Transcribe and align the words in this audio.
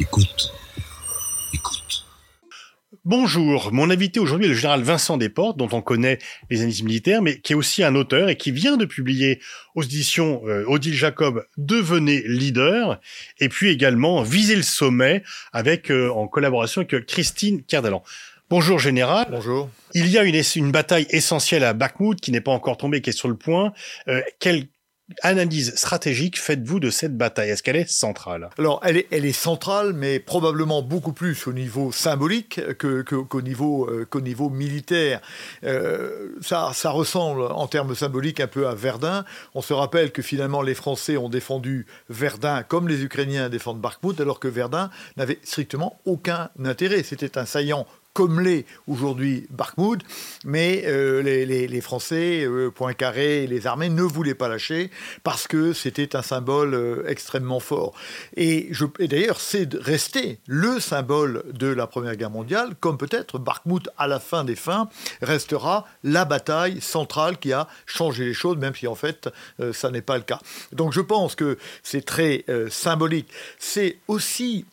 Écoute. 0.00 0.50
Écoute. 1.52 2.06
Bonjour, 3.04 3.70
mon 3.70 3.90
invité 3.90 4.18
aujourd'hui 4.18 4.46
est 4.46 4.48
le 4.48 4.54
général 4.54 4.80
Vincent 4.80 5.18
Desportes, 5.18 5.58
dont 5.58 5.68
on 5.72 5.82
connaît 5.82 6.16
les 6.48 6.60
analyses 6.60 6.82
militaires, 6.82 7.20
mais 7.20 7.38
qui 7.38 7.52
est 7.52 7.56
aussi 7.56 7.84
un 7.84 7.94
auteur 7.94 8.30
et 8.30 8.36
qui 8.36 8.50
vient 8.50 8.78
de 8.78 8.86
publier 8.86 9.42
aux 9.74 9.82
éditions 9.82 10.40
euh, 10.46 10.64
Odile 10.66 10.94
Jacob 10.94 11.46
Devenez 11.58 12.22
leader, 12.26 12.98
et 13.40 13.50
puis 13.50 13.68
également 13.68 14.22
Viser 14.22 14.56
le 14.56 14.62
sommet 14.62 15.22
avec 15.52 15.90
euh, 15.90 16.08
en 16.08 16.28
collaboration 16.28 16.80
avec 16.80 17.04
Christine 17.04 17.62
Kerdalan. 17.62 18.02
Bonjour 18.48 18.78
général. 18.78 19.26
Bonjour. 19.30 19.68
Il 19.92 20.08
y 20.08 20.16
a 20.16 20.24
une, 20.24 20.40
une 20.56 20.72
bataille 20.72 21.06
essentielle 21.10 21.62
à 21.62 21.74
Bakhmut 21.74 22.18
qui 22.18 22.32
n'est 22.32 22.40
pas 22.40 22.52
encore 22.52 22.78
tombée, 22.78 23.02
qui 23.02 23.10
est 23.10 23.12
sur 23.12 23.28
le 23.28 23.36
point. 23.36 23.74
Euh, 24.08 24.22
quelle 24.38 24.64
analyse 25.22 25.74
stratégique 25.74 26.40
faites-vous 26.40 26.80
de 26.80 26.90
cette 26.90 27.16
bataille? 27.16 27.50
Est-ce 27.50 27.62
qu'elle 27.62 27.76
est 27.76 27.90
centrale? 27.90 28.50
Alors, 28.58 28.80
elle 28.84 28.96
est, 28.96 29.06
elle 29.10 29.24
est 29.24 29.32
centrale, 29.32 29.92
mais 29.92 30.18
probablement 30.18 30.82
beaucoup 30.82 31.12
plus 31.12 31.46
au 31.46 31.52
niveau 31.52 31.92
symbolique 31.92 32.60
que, 32.78 33.02
que, 33.02 33.16
qu'au 33.16 33.42
niveau, 33.42 33.88
euh, 33.88 34.06
qu'au 34.08 34.20
niveau 34.20 34.50
militaire. 34.50 35.20
Euh, 35.64 36.30
ça, 36.40 36.70
ça 36.74 36.90
ressemble 36.90 37.42
en 37.42 37.66
termes 37.66 37.94
symboliques 37.94 38.40
un 38.40 38.46
peu 38.46 38.68
à 38.68 38.74
Verdun. 38.74 39.24
On 39.54 39.62
se 39.62 39.72
rappelle 39.72 40.12
que 40.12 40.22
finalement 40.22 40.62
les 40.62 40.74
Français 40.74 41.16
ont 41.16 41.28
défendu 41.28 41.86
Verdun 42.08 42.62
comme 42.62 42.88
les 42.88 43.02
Ukrainiens 43.02 43.48
défendent 43.48 43.80
Bakhmut, 43.80 44.20
alors 44.20 44.40
que 44.40 44.48
Verdun 44.48 44.90
n'avait 45.16 45.38
strictement 45.42 46.00
aucun 46.04 46.50
intérêt. 46.64 47.02
C'était 47.02 47.38
un 47.38 47.46
saillant 47.46 47.86
comme 48.20 48.40
l'est 48.40 48.66
aujourd'hui 48.86 49.46
Bakhmut, 49.48 50.02
mais 50.44 50.82
euh, 50.84 51.22
les, 51.22 51.80
Français, 51.80 52.44
euh, 52.44 52.70
Poincaré 52.70 53.44
et 53.44 53.46
les 53.46 53.66
armées 53.66 53.88
ne 53.88 54.02
voulaient 54.02 54.34
pas 54.34 54.46
lâcher 54.46 54.90
parce 55.24 55.48
que 55.48 55.72
c'était 55.72 56.14
un 56.14 56.20
symbole 56.20 56.74
euh, 56.74 57.02
extrêmement 57.06 57.60
fort. 57.60 57.94
Et, 58.36 58.72
et 58.98 59.08
d'ailleurs, 59.08 59.40
c'est 59.40 59.72
resté 59.72 60.38
le 60.46 60.80
symbole 60.80 61.44
de 61.50 61.68
la 61.68 61.86
Première 61.86 62.14
Guerre 62.14 62.28
mondiale, 62.28 62.74
comme 62.78 62.98
peut-être 62.98 63.38
Bakhmut, 63.38 63.88
à 63.96 64.06
la 64.06 64.20
fin 64.20 64.44
des 64.44 64.54
fins, 64.54 64.90
restera 65.22 65.86
la 66.04 66.26
bataille 66.26 66.82
centrale 66.82 67.38
qui 67.38 67.54
a 67.54 67.68
changé 67.86 68.26
les 68.26 68.34
choses, 68.34 68.58
même 68.58 68.74
si 68.74 68.86
en 68.86 68.96
fait, 68.96 69.30
euh, 69.60 69.72
ça 69.72 69.90
n'est 69.90 70.02
pas 70.02 70.18
le 70.18 70.24
cas. 70.24 70.40
Donc 70.72 70.92
je 70.92 71.00
pense 71.00 71.36
que 71.36 71.56
c'est 71.82 72.04
très 72.04 72.44
symbolique. 72.68 73.28
C'est 73.58 73.96
aussi 74.08 74.66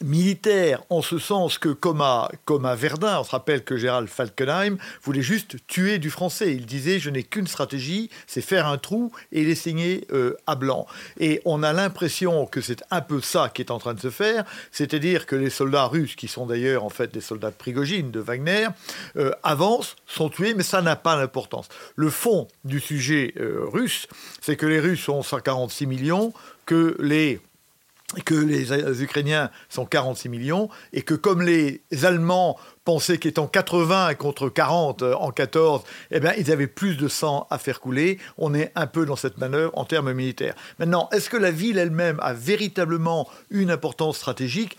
militaire 0.00 0.82
en 0.90 1.02
ce 1.02 1.18
sens 1.18 1.58
que, 1.58 1.68
comme 1.68 2.00
à, 2.00 2.30
comme 2.44 2.72
Verdun, 2.74 3.20
on 3.20 3.24
se 3.24 3.30
rappelle 3.30 3.62
que 3.62 3.76
Gérald 3.76 4.08
Falkenheim 4.08 4.78
voulait 5.02 5.22
juste 5.22 5.56
tuer 5.66 5.98
du 5.98 6.10
français. 6.10 6.54
Il 6.54 6.66
disait 6.66 6.98
Je 6.98 7.10
n'ai 7.10 7.22
qu'une 7.22 7.46
stratégie, 7.46 8.10
c'est 8.26 8.40
faire 8.40 8.66
un 8.66 8.78
trou 8.78 9.12
et 9.30 9.44
les 9.44 9.54
signer 9.54 10.06
euh, 10.12 10.36
à 10.46 10.54
blanc. 10.54 10.86
Et 11.18 11.40
on 11.44 11.62
a 11.62 11.72
l'impression 11.72 12.46
que 12.46 12.60
c'est 12.60 12.82
un 12.90 13.00
peu 13.00 13.20
ça 13.20 13.50
qui 13.52 13.62
est 13.62 13.70
en 13.70 13.78
train 13.78 13.94
de 13.94 14.00
se 14.00 14.10
faire, 14.10 14.44
c'est-à-dire 14.70 15.26
que 15.26 15.36
les 15.36 15.50
soldats 15.50 15.86
russes, 15.86 16.16
qui 16.16 16.28
sont 16.28 16.46
d'ailleurs 16.46 16.84
en 16.84 16.90
fait 16.90 17.12
des 17.12 17.20
soldats 17.20 17.50
de 17.50 17.56
Prigogine, 17.56 18.10
de 18.10 18.20
Wagner, 18.20 18.68
euh, 19.16 19.30
avancent, 19.42 19.96
sont 20.06 20.28
tués, 20.28 20.54
mais 20.54 20.62
ça 20.62 20.82
n'a 20.82 20.96
pas 20.96 21.16
d'importance. 21.16 21.68
Le 21.96 22.10
fond 22.10 22.48
du 22.64 22.80
sujet 22.80 23.34
euh, 23.38 23.64
russe, 23.66 24.06
c'est 24.40 24.56
que 24.56 24.66
les 24.66 24.80
Russes 24.80 25.04
sont 25.04 25.22
146 25.22 25.86
millions, 25.86 26.32
que 26.66 26.96
les 27.00 27.40
que 28.24 28.34
les 28.34 29.02
Ukrainiens 29.02 29.50
sont 29.68 29.86
46 29.86 30.28
millions 30.28 30.68
et 30.92 31.02
que 31.02 31.14
comme 31.14 31.42
les 31.42 31.82
Allemands 32.02 32.58
pensaient 32.84 33.18
qu'étant 33.18 33.46
80 33.46 34.14
contre 34.14 34.48
40 34.48 35.02
en 35.02 35.30
14, 35.30 35.82
eh 36.10 36.20
bien, 36.20 36.32
ils 36.36 36.50
avaient 36.50 36.66
plus 36.66 36.96
de 36.96 37.08
sang 37.08 37.46
à 37.50 37.58
faire 37.58 37.80
couler. 37.80 38.18
On 38.38 38.54
est 38.54 38.72
un 38.74 38.86
peu 38.86 39.06
dans 39.06 39.16
cette 39.16 39.38
manœuvre 39.38 39.72
en 39.74 39.84
termes 39.84 40.12
militaires. 40.12 40.54
Maintenant, 40.78 41.08
est-ce 41.12 41.30
que 41.30 41.36
la 41.36 41.50
ville 41.50 41.78
elle-même 41.78 42.18
a 42.20 42.32
véritablement 42.32 43.28
une 43.50 43.70
importance 43.70 44.16
stratégique? 44.16 44.76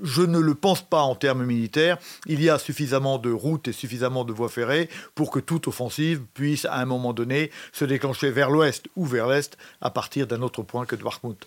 Je 0.00 0.22
ne 0.22 0.38
le 0.38 0.54
pense 0.54 0.82
pas 0.82 1.02
en 1.02 1.16
termes 1.16 1.44
militaires. 1.44 1.98
Il 2.26 2.40
y 2.40 2.48
a 2.48 2.58
suffisamment 2.58 3.18
de 3.18 3.32
routes 3.32 3.66
et 3.66 3.72
suffisamment 3.72 4.24
de 4.24 4.32
voies 4.32 4.48
ferrées 4.48 4.88
pour 5.16 5.32
que 5.32 5.40
toute 5.40 5.66
offensive 5.66 6.22
puisse, 6.34 6.64
à 6.66 6.76
un 6.76 6.84
moment 6.84 7.12
donné, 7.12 7.50
se 7.72 7.84
déclencher 7.84 8.30
vers 8.30 8.50
l'ouest 8.50 8.86
ou 8.94 9.04
vers 9.04 9.26
l'est 9.26 9.56
à 9.80 9.90
partir 9.90 10.28
d'un 10.28 10.42
autre 10.42 10.62
point 10.62 10.86
que 10.86 10.94
de 10.94 11.02
Bakhmut. 11.02 11.44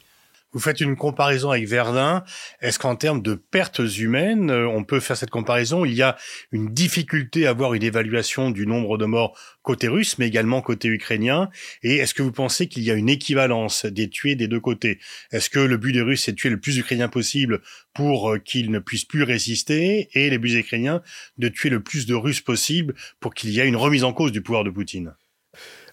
Vous 0.56 0.62
faites 0.62 0.80
une 0.80 0.96
comparaison 0.96 1.52
avec 1.52 1.68
Verdun. 1.68 2.24
Est-ce 2.62 2.80
qu'en 2.80 2.96
termes 2.96 3.22
de 3.22 3.34
pertes 3.34 3.82
humaines, 4.00 4.50
on 4.50 4.86
peut 4.86 5.02
faire 5.02 5.18
cette 5.18 5.30
comparaison? 5.30 5.84
Il 5.84 5.94
y 5.94 6.02
a 6.02 6.16
une 6.54 6.74
difficulté 6.74 7.46
à 7.46 7.50
avoir 7.50 7.74
une 7.74 7.84
évaluation 7.84 8.52
du 8.52 8.66
nombre 8.66 8.98
de 8.98 9.04
morts 9.04 9.38
côté 9.64 9.90
russe, 9.90 10.18
mais 10.18 10.28
également 10.28 10.62
côté 10.62 10.88
ukrainien. 10.88 11.50
Et 11.84 11.98
est-ce 11.98 12.14
que 12.14 12.24
vous 12.24 12.32
pensez 12.32 12.70
qu'il 12.70 12.84
y 12.84 12.92
a 12.92 12.94
une 12.94 13.10
équivalence 13.10 13.86
des 13.86 14.10
tués 14.10 14.36
des 14.36 14.48
deux 14.48 14.62
côtés? 14.62 15.00
Est-ce 15.34 15.50
que 15.50 15.60
le 15.60 15.76
but 15.76 15.92
des 15.92 16.02
Russes 16.02 16.30
est 16.30 16.32
de 16.32 16.38
tuer 16.38 16.50
le 16.50 16.60
plus 16.62 16.76
d'Ukrainiens 16.76 17.10
possible 17.10 17.62
pour 17.94 18.38
qu'ils 18.46 18.72
ne 18.72 18.80
puissent 18.80 19.04
plus 19.04 19.24
résister, 19.24 20.08
et 20.14 20.30
les 20.30 20.38
buts 20.38 20.58
Ukrainiens 20.58 21.02
de 21.38 21.50
tuer 21.50 21.70
le 21.70 21.84
plus 21.84 22.06
de 22.06 22.16
Russes 22.16 22.40
possible 22.40 22.96
pour 23.20 23.34
qu'il 23.34 23.50
y 23.50 23.60
ait 23.60 23.68
une 23.68 23.76
remise 23.76 24.06
en 24.06 24.14
cause 24.14 24.32
du 24.32 24.42
pouvoir 24.42 24.64
de 24.64 24.70
Poutine? 24.70 25.16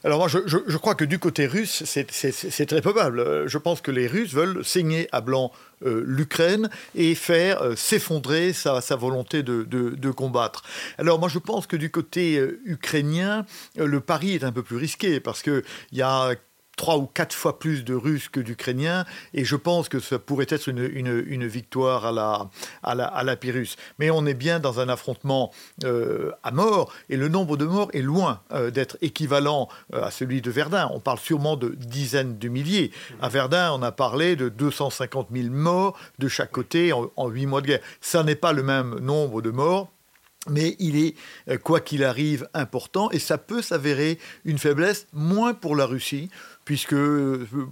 Alors 0.04 0.18
moi, 0.18 0.28
je, 0.28 0.76
crois 0.76 0.94
que 0.94 1.04
du 1.04 1.18
côté 1.18 1.46
russe, 1.46 1.84
c'est 1.84 2.66
très 2.66 2.80
probable. 2.80 3.46
Je 3.46 3.58
pense 3.58 3.80
que 3.80 3.90
les 3.90 4.06
Russes 4.08 4.34
veulent 4.34 4.64
saigner 4.64 5.08
à 5.12 5.20
blanc 5.20 5.52
euh, 5.84 6.02
l'Ukraine 6.06 6.70
et 6.94 7.14
faire 7.14 7.62
euh, 7.62 7.76
s'effondrer 7.76 8.52
sa, 8.52 8.80
volonté 8.96 9.42
de, 9.42 10.10
combattre. 10.10 10.62
Alors 10.98 11.18
moi, 11.18 11.28
je 11.28 11.38
pense 11.38 11.66
que 11.66 11.76
du 11.76 11.90
côté 11.90 12.36
euh, 12.36 12.60
ukrainien, 12.64 13.46
le 13.76 14.00
pari 14.00 14.34
est 14.34 14.44
un 14.44 14.52
peu 14.52 14.62
plus 14.62 14.76
risqué 14.76 15.20
parce 15.20 15.42
qu'il 15.42 15.62
y 15.92 16.02
a 16.02 16.34
trois 16.76 16.96
ou 16.96 17.06
quatre 17.06 17.34
fois 17.34 17.58
plus 17.58 17.84
de 17.84 17.94
Russes 17.94 18.28
que 18.28 18.40
d'Ukrainiens, 18.40 19.04
et 19.34 19.44
je 19.44 19.56
pense 19.56 19.88
que 19.88 20.00
ça 20.00 20.18
pourrait 20.18 20.46
être 20.48 20.68
une, 20.68 20.90
une, 21.26 21.46
victoire 21.46 22.06
à 22.06 22.12
la, 22.12 22.50
à, 22.82 22.94
la, 22.94 23.06
à 23.06 23.22
la 23.22 23.36
Pyrrhus. 23.36 23.76
Mais 23.98 24.10
on 24.10 24.26
est 24.26 24.34
bien 24.34 24.58
dans 24.58 24.80
un 24.80 24.88
affrontement 24.88 25.52
euh, 25.84 26.32
à 26.42 26.50
mort, 26.50 26.92
et 27.08 27.16
le 27.16 27.28
nombre 27.28 27.56
de 27.56 27.66
morts 27.66 27.90
est 27.92 28.02
loin 28.02 28.40
euh, 28.52 28.70
d'être 28.70 28.96
équivalent 29.02 29.68
euh, 29.92 30.02
à 30.04 30.10
celui 30.10 30.40
de 30.40 30.50
Verdun. 30.50 30.90
On 30.92 31.00
parle 31.00 31.18
sûrement 31.18 31.56
de 31.56 31.68
dizaines 31.70 32.38
de 32.38 32.48
milliers. 32.48 32.90
À 33.20 33.28
Verdun, 33.28 33.72
on 33.72 33.82
a 33.82 33.92
parlé 33.92 34.36
de 34.36 34.48
250 34.48 35.28
000 35.32 35.48
morts 35.50 35.98
de 36.18 36.28
chaque 36.28 36.50
côté 36.50 36.92
en 36.92 37.28
huit 37.28 37.46
mois 37.46 37.60
de 37.60 37.66
guerre. 37.66 37.80
Ça 38.00 38.22
n'est 38.22 38.34
pas 38.34 38.52
le 38.52 38.62
même 38.62 38.98
nombre 38.98 39.42
de 39.42 39.50
morts 39.50 39.90
mais 40.48 40.74
il 40.80 40.96
est, 40.96 41.14
quoi 41.58 41.80
qu'il 41.80 42.02
arrive, 42.02 42.48
important, 42.52 43.10
et 43.12 43.20
ça 43.20 43.38
peut 43.38 43.62
s'avérer 43.62 44.18
une 44.44 44.58
faiblesse, 44.58 45.06
moins 45.12 45.54
pour 45.54 45.76
la 45.76 45.86
Russie, 45.86 46.30
puisque 46.64 46.94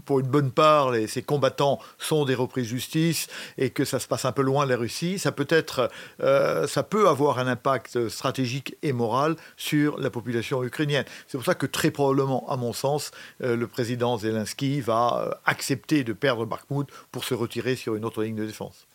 pour 0.04 0.20
une 0.20 0.26
bonne 0.26 0.50
part, 0.50 0.92
ces 1.06 1.22
combattants 1.22 1.78
sont 1.98 2.24
des 2.24 2.34
reprises 2.34 2.64
de 2.64 2.70
justice 2.70 3.28
et 3.58 3.70
que 3.70 3.84
ça 3.84 3.98
se 3.98 4.08
passe 4.08 4.24
un 4.24 4.32
peu 4.32 4.42
loin 4.42 4.64
de 4.64 4.70
la 4.70 4.76
Russie, 4.76 5.18
ça 5.18 5.32
peut 5.32 5.46
être, 5.48 5.90
euh, 6.20 6.66
ça 6.66 6.82
peut 6.82 7.08
avoir 7.08 7.38
un 7.38 7.46
impact 7.46 8.08
stratégique 8.08 8.76
et 8.82 8.92
moral 8.92 9.36
sur 9.56 9.98
la 9.98 10.10
population 10.10 10.62
ukrainienne. 10.64 11.04
C'est 11.26 11.38
pour 11.38 11.44
ça 11.44 11.54
que 11.54 11.66
très 11.66 11.90
probablement, 11.90 12.48
à 12.48 12.56
mon 12.56 12.72
sens, 12.72 13.10
euh, 13.42 13.56
le 13.56 13.66
président 13.66 14.18
Zelensky 14.18 14.80
va 14.80 15.24
euh, 15.26 15.34
accepter 15.44 16.04
de 16.04 16.12
perdre 16.12 16.46
Bakhmut 16.46 16.86
pour 17.12 17.24
se 17.24 17.34
retirer 17.34 17.76
sur 17.76 17.94
une 17.96 18.04
autre 18.04 18.22
ligne 18.22 18.36
de 18.36 18.46
défense. 18.46 18.86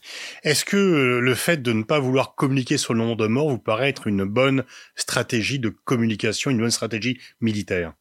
Est-ce 0.43 0.65
que 0.65 1.19
le 1.21 1.35
fait 1.35 1.61
de 1.61 1.73
ne 1.73 1.83
pas 1.83 1.99
vouloir 1.99 2.35
communiquer 2.35 2.77
sur 2.77 2.93
le 2.93 2.99
nombre 2.99 3.15
de 3.15 3.27
morts 3.27 3.49
vous 3.49 3.57
paraît 3.57 3.89
être 3.89 4.07
une 4.07 4.23
bonne 4.23 4.63
stratégie 4.95 5.59
de 5.59 5.69
communication, 5.69 6.51
une 6.51 6.59
bonne 6.59 6.71
stratégie 6.71 7.19
militaire? 7.41 7.93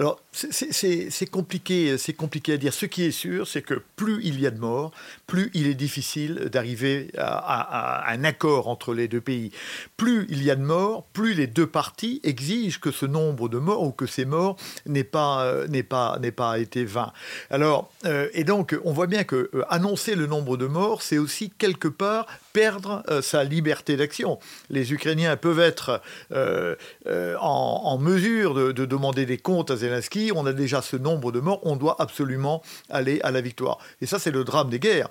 Alors, 0.00 0.18
c'est 0.32 1.30
compliqué, 1.30 1.98
c'est 1.98 2.14
compliqué 2.14 2.54
à 2.54 2.56
dire. 2.56 2.72
Ce 2.72 2.86
qui 2.86 3.04
est 3.04 3.10
sûr, 3.10 3.46
c'est 3.46 3.60
que 3.60 3.82
plus 3.96 4.24
il 4.24 4.40
y 4.40 4.46
a 4.46 4.50
de 4.50 4.58
morts, 4.58 4.92
plus 5.26 5.50
il 5.52 5.66
est 5.66 5.74
difficile 5.74 6.48
d'arriver 6.50 7.10
à, 7.18 8.10
un 8.10 8.24
accord 8.24 8.68
entre 8.68 8.94
les 8.94 9.08
deux 9.08 9.20
pays. 9.20 9.52
Plus 9.98 10.24
il 10.30 10.42
y 10.42 10.50
a 10.50 10.56
de 10.56 10.62
morts, 10.62 11.04
plus 11.12 11.34
les 11.34 11.46
deux 11.46 11.66
parties 11.66 12.22
exigent 12.24 12.80
que 12.80 12.90
ce 12.90 13.04
nombre 13.04 13.50
de 13.50 13.58
morts 13.58 13.82
ou 13.82 13.92
que 13.92 14.06
ces 14.06 14.24
morts 14.24 14.56
n'aient 14.86 15.04
pas, 15.04 15.66
n'est 15.68 15.82
pas, 15.82 16.18
pas 16.34 16.58
été 16.58 16.86
vain. 16.86 17.12
Alors, 17.50 17.92
euh, 18.06 18.30
et 18.32 18.44
donc, 18.44 18.74
on 18.86 18.94
voit 18.94 19.06
bien 19.06 19.24
que 19.24 19.50
euh, 19.52 19.64
annoncer 19.68 20.14
le 20.14 20.26
nombre 20.26 20.56
de 20.56 20.66
morts, 20.66 21.02
c'est 21.02 21.18
aussi 21.18 21.50
quelque 21.50 21.88
part 21.88 22.26
perdre 22.52 23.02
euh, 23.08 23.22
sa 23.22 23.44
liberté 23.44 23.96
d'action. 23.96 24.38
Les 24.68 24.92
Ukrainiens 24.92 25.36
peuvent 25.36 25.60
être 25.60 26.00
euh, 26.32 26.74
euh, 27.06 27.36
en, 27.40 27.98
mesure 27.98 28.54
de, 28.54 28.72
de, 28.72 28.84
demander 28.84 29.26
des 29.26 29.38
comptes 29.38 29.70
à 29.70 29.76
Zelensky. 29.76 30.32
On 30.34 30.46
a 30.46 30.52
déjà 30.52 30.82
ce 30.82 30.96
nombre 30.96 31.32
de 31.32 31.40
morts. 31.40 31.60
On 31.62 31.76
doit 31.76 31.96
absolument 32.00 32.62
aller 32.88 33.20
à 33.22 33.30
la 33.30 33.40
victoire. 33.40 33.78
Et 34.00 34.06
ça, 34.06 34.18
c'est 34.18 34.30
le 34.30 34.44
drame 34.44 34.70
des 34.70 34.78
guerres. 34.78 35.08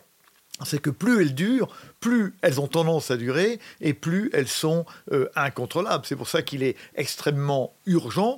C'est 0.65 0.81
que 0.81 0.89
plus 0.89 1.21
elles 1.21 1.35
durent, 1.35 1.69
plus 2.01 2.33
elles 2.41 2.59
ont 2.59 2.67
tendance 2.67 3.11
à 3.11 3.17
durer 3.17 3.59
et 3.79 3.93
plus 3.93 4.29
elles 4.33 4.49
sont 4.49 4.85
incontrôlables. 5.37 6.05
C'est 6.05 6.17
pour 6.17 6.27
ça 6.27 6.41
qu'il 6.41 6.63
est 6.63 6.75
extrêmement 6.95 7.73
urgent 7.85 8.35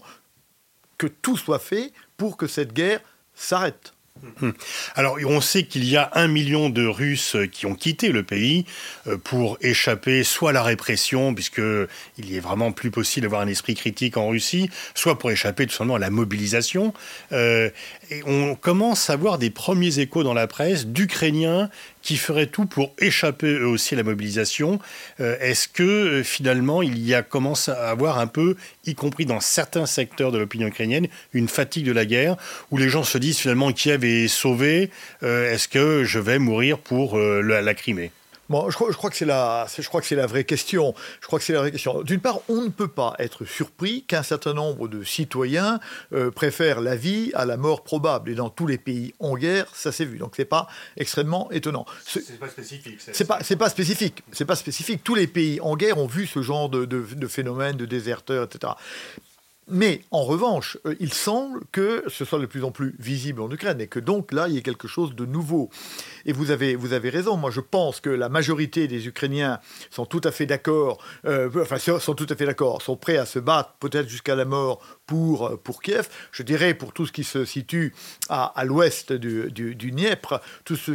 que 1.00 1.08
tout 1.08 1.36
soit 1.36 1.58
fait 1.58 1.94
pour 2.18 2.38
que 2.38 2.46
cette 2.46 2.74
guerre 2.74 3.00
s'arrête. 3.34 3.94
Hum. 4.42 4.54
Alors, 4.96 5.18
on 5.26 5.42
sait 5.42 5.64
qu'il 5.64 5.84
y 5.86 5.98
a 5.98 6.12
un 6.14 6.28
million 6.28 6.70
de 6.70 6.86
Russes 6.86 7.38
qui 7.52 7.66
ont 7.66 7.74
quitté 7.74 8.10
le 8.10 8.24
pays 8.24 8.66
euh, 9.08 9.18
pour 9.18 9.58
échapper 9.62 10.24
soit 10.24 10.52
à 10.52 10.54
la 10.54 10.64
répression, 10.64 11.34
puisqu'il 11.34 12.36
est 12.36 12.40
vraiment 12.40 12.72
plus 12.72 12.92
possible 12.92 13.24
d'avoir 13.24 13.42
un 13.42 13.48
esprit 13.48 13.74
critique 13.74 14.18
en 14.18 14.28
Russie, 14.30 14.70
soit 14.94 15.18
pour 15.18 15.32
échapper 15.32 15.66
tout 15.66 15.74
simplement 15.74 15.96
à 15.96 16.00
la 16.00 16.10
mobilisation. 16.10 16.94
Euh, 17.32 17.70
et 18.10 18.22
on 18.26 18.56
commence 18.56 19.10
à 19.10 19.16
voir 19.16 19.38
des 19.38 19.50
premiers 19.50 20.00
échos 20.00 20.24
dans 20.24 20.34
la 20.34 20.48
presse 20.48 20.86
d'Ukrainiens 20.88 21.70
qui 22.02 22.18
feraient 22.18 22.48
tout 22.48 22.66
pour 22.66 22.94
échapper 23.00 23.54
eux 23.54 23.68
aussi 23.68 23.94
à 23.94 23.98
la 23.98 24.04
mobilisation. 24.04 24.80
Euh, 25.20 25.38
est-ce 25.40 25.68
que 25.68 25.84
euh, 25.84 26.24
finalement 26.24 26.82
il 26.82 26.98
y 27.00 27.14
a 27.14 27.24
commence 27.24 27.70
à 27.70 27.90
avoir 27.90 28.20
un 28.20 28.28
peu, 28.28 28.56
y 28.86 28.96
compris 28.96 29.26
dans 29.26 29.40
certains 29.40 29.86
secteurs 29.86 30.32
de 30.32 30.38
l'opinion 30.38 30.68
ukrainienne, 30.68 31.08
une 31.34 31.48
fatigue 31.48 31.86
de 31.86 31.92
la 31.92 32.06
guerre 32.06 32.38
où 32.72 32.78
les 32.78 32.90
gens 32.90 33.04
se 33.04 33.18
disent 33.18 33.40
finalement 33.40 33.72
Kiev 33.72 34.04
est 34.04 34.28
sauvé, 34.28 34.90
est-ce 35.22 35.68
que 35.68 36.04
je 36.04 36.20
vais 36.20 36.40
mourir 36.40 36.78
pour 36.78 37.18
la 37.18 37.74
Crimée? 37.74 38.12
Je, 38.70 38.76
crois, 38.76 39.10
que 39.10 39.16
c'est 39.16 39.26
la, 39.26 39.68
je 39.78 39.88
crois 39.88 40.02
que 40.02 40.08
c'est 40.08 40.16
la 40.16 40.28
vraie 40.28 40.44
question. 40.44 40.94
Je 41.22 41.28
crois 41.28 41.40
que 41.40 41.46
c'est 41.46 41.54
la 41.54 41.60
vraie 41.60 41.72
question. 41.72 42.02
D'une 42.04 42.20
part, 42.20 42.40
on 42.50 42.62
ne 42.62 42.70
peut 42.70 42.88
pas 42.88 43.16
être 43.20 43.46
surpris 43.46 44.04
qu'un 44.04 44.24
certain 44.24 44.54
nombre 44.54 44.88
de 44.88 45.04
citoyens 45.04 45.80
euh, 46.14 46.32
préfèrent 46.32 46.82
la 46.82 46.96
vie 46.96 47.32
à 47.34 47.46
la 47.46 47.58
mort 47.58 47.84
probable. 47.84 48.32
Et 48.32 48.36
dans 48.36 48.50
tous 48.50 48.68
les 48.68 48.78
pays 48.78 49.14
en 49.20 49.36
guerre, 49.36 49.68
ça 49.74 49.92
s'est 49.92 50.06
vu. 50.06 50.18
Donc 50.18 50.34
c'est 50.36 50.46
pas 50.46 50.68
extrêmement 50.98 51.52
étonnant. 51.52 51.86
C'est 52.06 52.40
pas 52.40 52.50
spécifique. 52.50 53.00
C'est 53.12 53.26
pas, 53.26 53.40
c'est 53.42 53.56
pas 53.56 53.70
spécifique. 53.70 54.24
C'est 54.32 54.46
pas 54.46 54.56
spécifique. 54.56 55.04
Tous 55.04 55.16
les 55.16 55.28
pays 55.28 55.60
en 55.62 55.76
guerre 55.76 55.98
ont 55.98 56.08
vu 56.08 56.28
ce 56.28 56.42
genre 56.42 56.70
de, 56.70 56.86
de, 56.86 57.02
de 57.02 57.28
phénomène 57.28 57.78
de 57.78 57.86
déserteurs, 57.86 58.46
etc. 58.46 58.74
Mais 59.74 60.02
en 60.12 60.24
revanche, 60.24 60.78
euh, 60.86 60.96
il 61.00 61.14
semble 61.14 61.62
que 61.72 62.04
ce 62.10 62.26
soit 62.26 62.40
de 62.40 62.46
plus 62.46 62.66
en 62.66 62.72
plus 62.72 62.94
visible 63.00 63.42
en 63.42 63.50
Ukraine 63.50 63.80
et 63.80 63.88
que 63.88 64.00
donc 64.00 64.34
là, 64.34 64.50
il 64.50 64.56
y 64.56 64.58
ait 64.58 64.62
quelque 64.62 64.90
chose 64.90 65.16
de 65.16 65.26
nouveau. 65.26 65.70
Et 66.26 66.34
vous 66.34 66.52
avez, 66.52 66.76
vous 66.76 66.92
avez 66.92 67.10
raison. 67.10 67.38
Moi, 67.38 67.52
je 67.52 67.62
pense 67.62 68.02
que 68.02 68.10
la 68.10 68.28
majorité 68.28 68.90
des 68.90 69.08
Ukrainiens 69.08 69.62
sont 69.90 70.06
tout 70.06 70.20
à 70.26 70.32
fait 70.32 70.46
d'accord, 70.46 70.98
euh, 71.26 71.50
enfin, 71.62 71.78
sont 71.78 72.16
tout 72.16 72.28
à 72.30 72.36
fait 72.36 72.46
d'accord, 72.46 72.82
sont 72.82 72.98
prêts 72.98 73.16
à 73.16 73.26
se 73.26 73.40
battre 73.40 73.76
peut-être 73.80 74.10
jusqu'à 74.10 74.36
la 74.36 74.44
mort 74.44 74.82
pour, 75.08 75.48
euh, 75.48 75.56
pour 75.56 75.82
Kiev. 75.82 76.10
Je 76.34 76.44
dirais 76.44 76.74
pour 76.74 76.92
tout 76.92 77.06
ce 77.06 77.14
qui 77.14 77.24
se 77.24 77.46
situe 77.46 77.94
à, 78.28 78.48
à 78.60 78.66
l'ouest 78.66 79.14
du, 79.14 79.50
du, 79.52 79.74
du 79.76 79.92
Dniepr, 79.92 80.42
tout 80.66 80.76
ce 80.76 80.92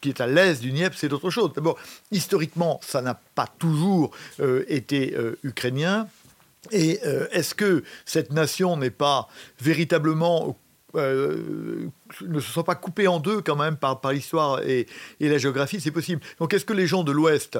qui 0.00 0.08
est 0.08 0.20
à 0.20 0.26
l'est 0.26 0.60
du 0.60 0.72
Dniepr, 0.72 0.96
c'est 0.98 1.12
autre 1.12 1.30
chose. 1.30 1.52
D'abord, 1.54 1.78
historiquement, 2.10 2.80
ça 2.82 3.02
n'a 3.02 3.18
pas 3.34 3.46
toujours 3.58 4.10
été 4.68 5.16
ukrainien. 5.42 6.06
Et 6.70 7.00
euh, 7.04 7.26
est-ce 7.32 7.54
que 7.54 7.84
cette 8.04 8.32
nation 8.32 8.76
n'est 8.76 8.90
pas 8.90 9.28
véritablement 9.60 10.56
euh, 10.96 11.88
ne 12.22 12.40
se 12.40 12.50
soit 12.50 12.64
pas 12.64 12.74
coupée 12.74 13.08
en 13.08 13.20
deux 13.20 13.42
quand 13.42 13.56
même 13.56 13.76
par, 13.76 14.00
l'histoire 14.12 14.62
et, 14.62 14.86
la 15.20 15.38
géographie, 15.38 15.80
c'est 15.80 15.90
possible. 15.90 16.22
Donc 16.38 16.54
est-ce 16.54 16.64
que 16.64 16.72
les 16.72 16.86
gens 16.86 17.04
de 17.04 17.12
l'Ouest 17.12 17.58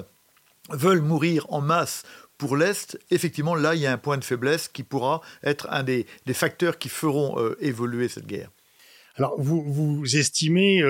veulent 0.70 1.02
mourir 1.02 1.46
en 1.50 1.60
masse 1.60 2.04
pour 2.38 2.56
l'Est? 2.56 2.98
Effectivement, 3.10 3.54
là, 3.54 3.74
il 3.74 3.82
y 3.82 3.86
a 3.86 3.92
un 3.92 3.98
point 3.98 4.16
de 4.16 4.24
faiblesse 4.24 4.68
qui 4.68 4.82
pourra 4.82 5.20
être 5.42 5.66
un 5.70 5.82
des, 5.82 6.06
facteurs 6.32 6.78
qui 6.78 6.88
feront 6.88 7.38
euh, 7.38 7.56
évoluer 7.60 8.08
cette 8.08 8.26
guerre. 8.26 8.50
Alors, 9.16 9.34
vous, 9.38 9.62
vous 9.62 10.16
estimez 10.16 10.82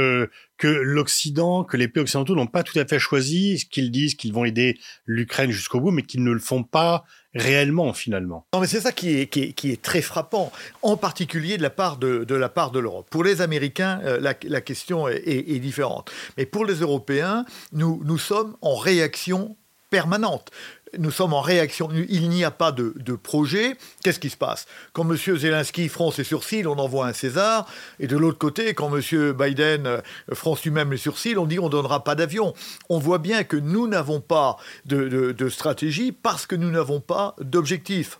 que 0.58 0.66
l'Occident, 0.66 1.64
que 1.64 1.76
les 1.76 1.88
pays 1.88 2.02
occidentaux 2.02 2.34
n'ont 2.34 2.46
pas 2.46 2.62
tout 2.62 2.78
à 2.78 2.84
fait 2.84 2.98
choisi, 2.98 3.58
ce 3.58 3.66
qu'ils 3.66 3.90
disent 3.90 4.14
qu'ils 4.14 4.32
vont 4.32 4.44
aider 4.44 4.78
l'Ukraine 5.04 5.50
jusqu'au 5.50 5.80
bout, 5.80 5.90
mais 5.90 6.02
qu'ils 6.02 6.24
ne 6.24 6.32
le 6.32 6.38
font 6.38 6.62
pas 6.62 7.04
réellement 7.34 7.92
finalement? 7.92 8.46
Non, 8.54 8.60
mais 8.60 8.66
c'est 8.66 8.80
ça 8.80 8.92
qui 8.92 9.20
est, 9.20 9.26
qui, 9.26 9.70
est, 9.70 9.82
très 9.82 10.02
frappant, 10.02 10.50
en 10.82 10.96
particulier 10.96 11.56
de 11.56 11.62
la 11.62 11.70
part 11.70 11.98
de, 11.98 12.24
de 12.24 12.34
la 12.34 12.48
part 12.48 12.70
de 12.70 12.78
l'Europe. 12.78 13.08
Pour 13.10 13.24
les 13.24 13.42
Américains, 13.42 14.00
euh, 14.04 14.18
la, 14.20 14.34
la, 14.44 14.60
question 14.60 15.08
est, 15.08 15.22
est, 15.26 15.58
différente. 15.58 16.10
Mais 16.36 16.46
pour 16.46 16.64
les 16.64 16.76
Européens, 16.76 17.44
nous, 17.72 18.02
nous 18.04 18.18
sommes 18.18 18.56
en 18.62 18.76
réaction 18.76 19.56
permanente 19.90 20.50
nous 20.98 21.10
sommes 21.10 21.32
en 21.32 21.40
réaction. 21.40 21.88
Il 22.08 22.28
n'y 22.28 22.44
a 22.44 22.50
pas 22.50 22.72
de, 22.72 22.92
projet. 23.16 23.76
Qu'est-ce 24.02 24.20
qui 24.20 24.30
se 24.30 24.36
passe? 24.36 24.66
Quand 24.92 25.08
M. 25.08 25.16
Zelensky 25.16 25.88
fronce 25.88 26.16
ses 26.16 26.24
sourcils, 26.24 26.66
on 26.66 26.78
envoie 26.78 27.06
un 27.06 27.12
César. 27.12 27.66
Et 27.98 28.06
de 28.06 28.16
l'autre 28.16 28.38
côté, 28.38 28.74
quand 28.74 28.94
M. 28.94 29.32
Biden 29.32 29.86
euh, 29.86 30.00
fronce 30.32 30.62
lui-même 30.64 30.90
les 30.90 30.98
sourcils, 30.98 31.36
on 31.36 31.46
dit 31.46 31.58
on 31.58 31.66
ne 31.66 31.70
donnera 31.70 32.04
pas 32.04 32.14
d'avion. 32.14 32.54
On 32.88 32.98
voit 32.98 33.18
bien 33.18 33.44
que 33.44 33.56
nous 33.56 33.88
n'avons 33.88 34.20
pas 34.20 34.56
de, 34.84 35.48
stratégie 35.48 36.12
parce 36.12 36.46
que 36.46 36.56
nous 36.56 36.70
n'avons 36.70 37.00
pas 37.00 37.34
d'objectif. 37.40 38.18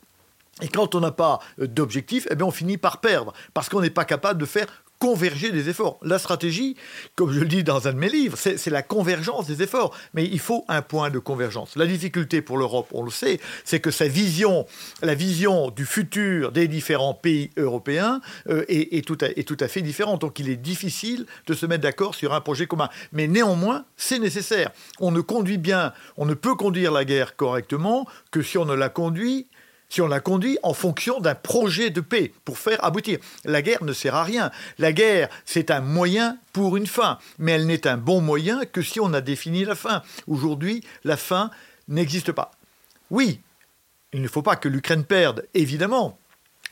Et 0.63 0.69
quand 0.69 0.95
on 0.95 1.01
n'a 1.01 1.11
pas 1.11 1.41
d'objectif, 1.59 2.27
eh 2.31 2.35
bien 2.35 2.47
on 2.47 2.51
finit 2.51 2.79
par 2.79 3.01
perdre, 3.01 3.35
parce 3.53 3.69
qu'on 3.69 3.83
n'est 3.83 3.91
pas 3.91 4.07
capable 4.07 4.41
de 4.41 4.47
faire 4.47 4.67
converger 4.99 5.53
des 5.53 5.69
efforts. 5.69 5.99
La 6.03 6.19
stratégie, 6.19 6.77
comme 7.15 7.33
je 7.33 7.41
le 7.41 7.47
dis 7.47 7.65
dans 7.65 7.89
un 7.89 7.93
de 7.93 7.99
mes 7.99 8.09
livres, 8.09 8.37
c'est 8.37 8.71
la 8.71 8.83
convergence 8.83 9.47
des 9.47 9.63
efforts. 9.63 9.95
Mais 10.15 10.25
il 10.25 10.39
faut 10.39 10.65
un 10.69 10.83
point 10.83 11.11
de 11.11 11.19
convergence. 11.19 11.77
La 11.77 11.87
difficulté 11.87 12.43
pour 12.43 12.59
l'Europe, 12.59 12.89
on 12.93 13.03
le 13.03 13.11
sait, 13.11 13.41
c'est 13.65 13.81
que 13.81 13.91
sa 13.91 14.09
vision, 14.09 14.67
la 15.03 15.15
vision 15.15 15.71
du 15.71 15.87
futur 15.87 16.53
des 16.53 16.69
différents 16.69 17.15
pays 17.15 17.51
européens 17.57 18.21
euh, 18.49 18.65
est, 18.69 19.07
tout 19.07 19.19
à, 19.21 19.27
est 19.27 19.47
tout 19.47 19.57
à 19.61 19.69
fait 19.69 19.83
différente. 19.83 20.21
Donc 20.21 20.39
il 20.39 20.49
est 20.49 20.57
difficile 20.57 21.27
de 21.47 21.55
se 21.55 21.67
mettre 21.67 21.83
d'accord 21.83 22.15
sur 22.15 22.33
un 22.35 22.41
projet 22.41 22.67
commun. 22.67 22.89
Mais 23.13 23.27
néanmoins, 23.27 23.85
c'est 23.97 24.19
nécessaire. 24.19 24.71
On 25.01 25.11
ne 25.11 25.21
conduit 25.21 25.59
bien, 25.59 25.93
on 26.17 26.27
ne 26.27 26.35
peut 26.35 26.55
conduire 26.55 26.93
la 26.93 27.05
guerre 27.05 27.37
correctement 27.37 28.07
que 28.31 28.43
si 28.43 28.59
on 28.59 28.65
ne 28.65 28.75
la 28.75 28.89
conduit 28.89 29.47
si 29.89 30.01
on 30.01 30.09
la 30.09 30.21
conduit 30.21 30.59
en 30.63 30.75
fonction 30.75 31.21
d'un 31.21 31.35
projet 31.35 31.91
de 31.91 32.01
paix 32.01 32.33
pour 32.45 32.59
faire 32.59 32.85
aboutir. 32.85 33.19
La 33.45 33.63
guerre 33.63 33.85
ne 33.85 33.93
sert 33.93 34.15
à 34.15 34.25
rien. 34.25 34.51
La 34.79 34.93
guerre, 34.93 35.29
c'est 35.45 35.71
un 35.71 35.81
moyen 35.81 36.39
pour 36.53 36.77
une 36.77 36.87
fin, 36.87 37.19
mais 37.39 37.53
elle 37.53 37.67
n'est 37.67 37.87
un 37.87 37.97
bon 37.97 38.21
moyen 38.21 38.65
que 38.65 38.83
si 38.83 39.01
on 39.01 39.13
a 39.13 39.21
défini 39.21 39.65
la 39.65 39.75
fin. 39.75 40.03
Aujourd'hui, 40.27 40.83
la 41.05 41.17
fin 41.17 41.51
n'existe 41.89 42.33
pas. 42.33 42.51
Oui, 43.11 43.41
il 44.13 44.23
ne 44.23 44.29
faut 44.29 44.43
pas 44.43 44.57
que 44.57 44.69
l'Ukraine 44.69 45.05
perde, 45.05 45.47
évidemment. 45.55 46.19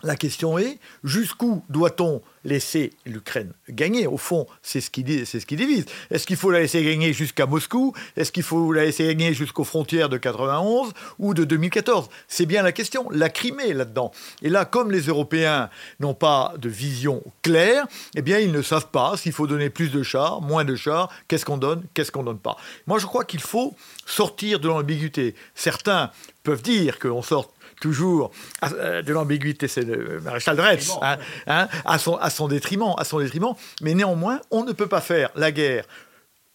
La 0.05 0.17
question 0.17 0.59
est, 0.59 0.79
jusqu'où 1.03 1.65
doit-on 1.71 2.21
laisser 2.45 2.93
l'Ukraine 3.07 3.55
gagner? 3.71 4.07
Au 4.07 4.19
fond, 4.19 4.47
c'est 4.63 4.83
ce 4.83 4.91
qui, 4.91 5.03
divise. 5.03 5.87
Est-ce 6.11 6.27
qu'il 6.27 6.37
faut 6.37 6.51
la 6.51 6.61
laisser 6.61 6.85
gagner 6.85 7.15
jusqu'à 7.15 7.47
Moscou? 7.47 7.95
Est-ce 8.15 8.31
qu'il 8.31 8.43
faut 8.43 8.71
la 8.71 8.85
laisser 8.85 9.07
gagner 9.07 9.33
jusqu'aux 9.33 9.65
frontières 9.65 10.11
de 10.11 10.19
91 10.19 10.93
ou 11.19 11.33
de 11.33 11.45
2014 11.45 12.11
C'est 12.29 12.45
bien 12.45 12.63
la 12.63 12.73
question. 12.73 13.09
La 13.11 13.31
Crimée 13.31 13.73
là-dedans. 13.73 14.13
Et 14.43 14.51
là, 14.51 14.67
comme 14.67 14.93
les 14.93 15.07
Européens 15.07 15.71
n'ont 16.01 16.13
pas 16.13 16.53
de 16.59 16.69
vision 16.69 17.23
claire, 17.41 17.87
eh 18.15 18.21
bien, 18.21 18.39
ils 18.41 18.53
ne 18.53 18.61
savent 18.61 18.91
pas 18.91 19.17
s'il 19.17 19.33
faut 19.33 19.47
donner 19.47 19.71
plus 19.71 19.91
de 19.91 20.03
chars, 20.03 20.43
moins 20.43 20.67
de 20.67 20.77
chars, 20.77 21.09
qu'est-ce 21.29 21.47
qu'on 21.47 21.57
donne, 21.57 21.83
qu'est-ce 21.95 22.13
qu'on 22.13 22.25
donne 22.25 22.39
pas? 22.39 22.59
Moi, 22.87 22.99
je 22.99 23.07
crois 23.07 23.25
qu'il 23.25 23.41
faut 23.41 23.75
sortir 24.05 24.61
de 24.61 24.69
l'ambiguïté. 24.69 25.35
Certains 25.55 26.11
peuvent 26.43 26.63
dire 26.63 26.99
qu'on 26.99 27.23
sort 27.23 27.54
toujours 27.85 28.31
euh, 28.63 29.03
de 29.03 29.13
l'ambiguïté, 29.13 29.69
c'est 29.69 29.83
le 29.83 30.19
maréchal 30.21 30.57
Dretz, 30.57 30.93
hein, 31.03 31.19
hein, 31.47 31.69
à, 31.85 31.99
son, 31.99 32.17
à, 32.17 32.31
son 32.31 32.49
détriment, 32.49 32.95
à 32.97 33.05
son 33.05 33.19
détriment. 33.19 33.55
Mais 33.83 33.93
néanmoins, 33.93 34.41
on 34.51 34.65
ne 34.65 34.73
peut 34.73 34.87
pas 34.87 35.03
faire 35.03 35.29
la 35.37 35.53
guerre 35.53 35.85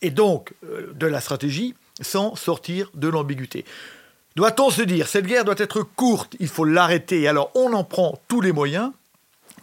et 0.02 0.10
donc 0.10 0.54
euh, 0.64 0.92
de 0.96 1.06
la 1.06 1.22
stratégie 1.22 1.76
sans 2.02 2.36
sortir 2.36 2.90
de 2.96 3.08
l'ambiguïté. 3.08 3.64
Doit-on 4.36 4.72
se 4.72 4.82
dire, 4.82 5.08
cette 5.08 5.28
guerre 5.28 5.46
doit 5.46 5.60
être 5.60 5.84
courte, 5.84 6.36
il 6.40 6.48
faut 6.48 6.66
l'arrêter, 6.66 7.28
alors 7.28 7.52
on 7.54 7.74
en 7.74 7.84
prend 7.84 8.20
tous 8.28 8.42
les 8.42 8.52
moyens, 8.52 8.90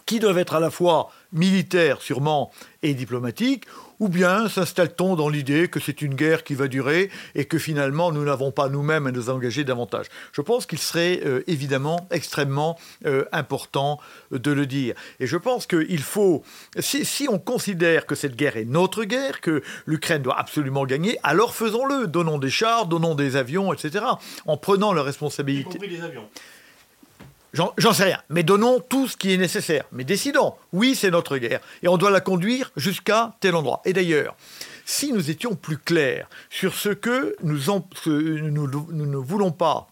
qui 0.05 0.19
doivent 0.19 0.37
être 0.37 0.55
à 0.55 0.61
la 0.61 0.69
fois 0.69 1.11
militaires 1.31 2.01
sûrement 2.01 2.51
et 2.83 2.93
diplomatiques, 2.93 3.65
ou 3.99 4.09
bien 4.09 4.47
s'installe-t-on 4.47 5.15
dans 5.15 5.29
l'idée 5.29 5.67
que 5.67 5.79
c'est 5.79 6.01
une 6.01 6.13
guerre 6.13 6.43
qui 6.43 6.53
va 6.53 6.67
durer 6.67 7.09
et 7.35 7.45
que 7.45 7.57
finalement 7.57 8.11
nous 8.11 8.23
n'avons 8.23 8.51
pas 8.51 8.69
nous-mêmes 8.69 9.07
à 9.07 9.11
nous 9.11 9.29
engager 9.29 9.63
davantage 9.63 10.05
Je 10.31 10.41
pense 10.41 10.65
qu'il 10.65 10.77
serait 10.77 11.21
euh, 11.25 11.43
évidemment 11.47 12.07
extrêmement 12.11 12.77
euh, 13.05 13.25
important 13.31 13.99
de 14.31 14.51
le 14.51 14.65
dire. 14.65 14.95
Et 15.19 15.27
je 15.27 15.37
pense 15.37 15.65
qu'il 15.65 16.01
faut, 16.01 16.43
si, 16.79 17.27
on 17.29 17.39
considère 17.39 18.05
que 18.05 18.15
cette 18.15 18.35
guerre 18.35 18.57
est 18.57 18.65
notre 18.65 19.03
guerre, 19.03 19.41
que 19.41 19.63
l'Ukraine 19.85 20.21
doit 20.21 20.39
absolument 20.39 20.85
gagner, 20.85 21.17
alors 21.23 21.55
faisons-le. 21.55 22.07
Donnons 22.07 22.37
des 22.37 22.49
chars, 22.49 22.85
donnons 22.85 23.15
des 23.15 23.35
avions, 23.35 23.73
etc. 23.73 24.05
En 24.45 24.57
prenant 24.57 24.93
la 24.93 25.03
responsabilité. 25.03 25.69
Y 25.69 25.73
compris 25.73 25.89
des 25.89 26.01
avions. 26.01 26.27
J'en 27.53 27.93
sais 27.93 28.03
rien. 28.03 28.21
Mais 28.29 28.43
donnons 28.43 28.79
tout 28.79 29.07
ce 29.07 29.17
qui 29.17 29.33
est 29.33 29.37
nécessaire. 29.37 29.85
Mais 29.91 30.03
décidons. 30.03 30.53
Oui, 30.73 30.95
c'est 30.95 31.11
notre 31.11 31.37
guerre. 31.37 31.61
Et 31.81 31.87
on 31.87 31.97
doit 31.97 32.11
la 32.11 32.21
conduire 32.21 32.71
jusqu'à 32.75 33.35
tel 33.39 33.55
endroit. 33.55 33.81
Et 33.85 33.93
d'ailleurs, 33.93 34.35
si 34.85 35.11
nous 35.11 35.29
étions 35.29 35.55
plus 35.55 35.77
clairs 35.77 36.29
sur 36.49 36.73
ce 36.73 36.89
que 36.89 37.35
nous, 37.41 37.57
ne 37.57 39.17
voulons 39.17 39.51
pas 39.51 39.87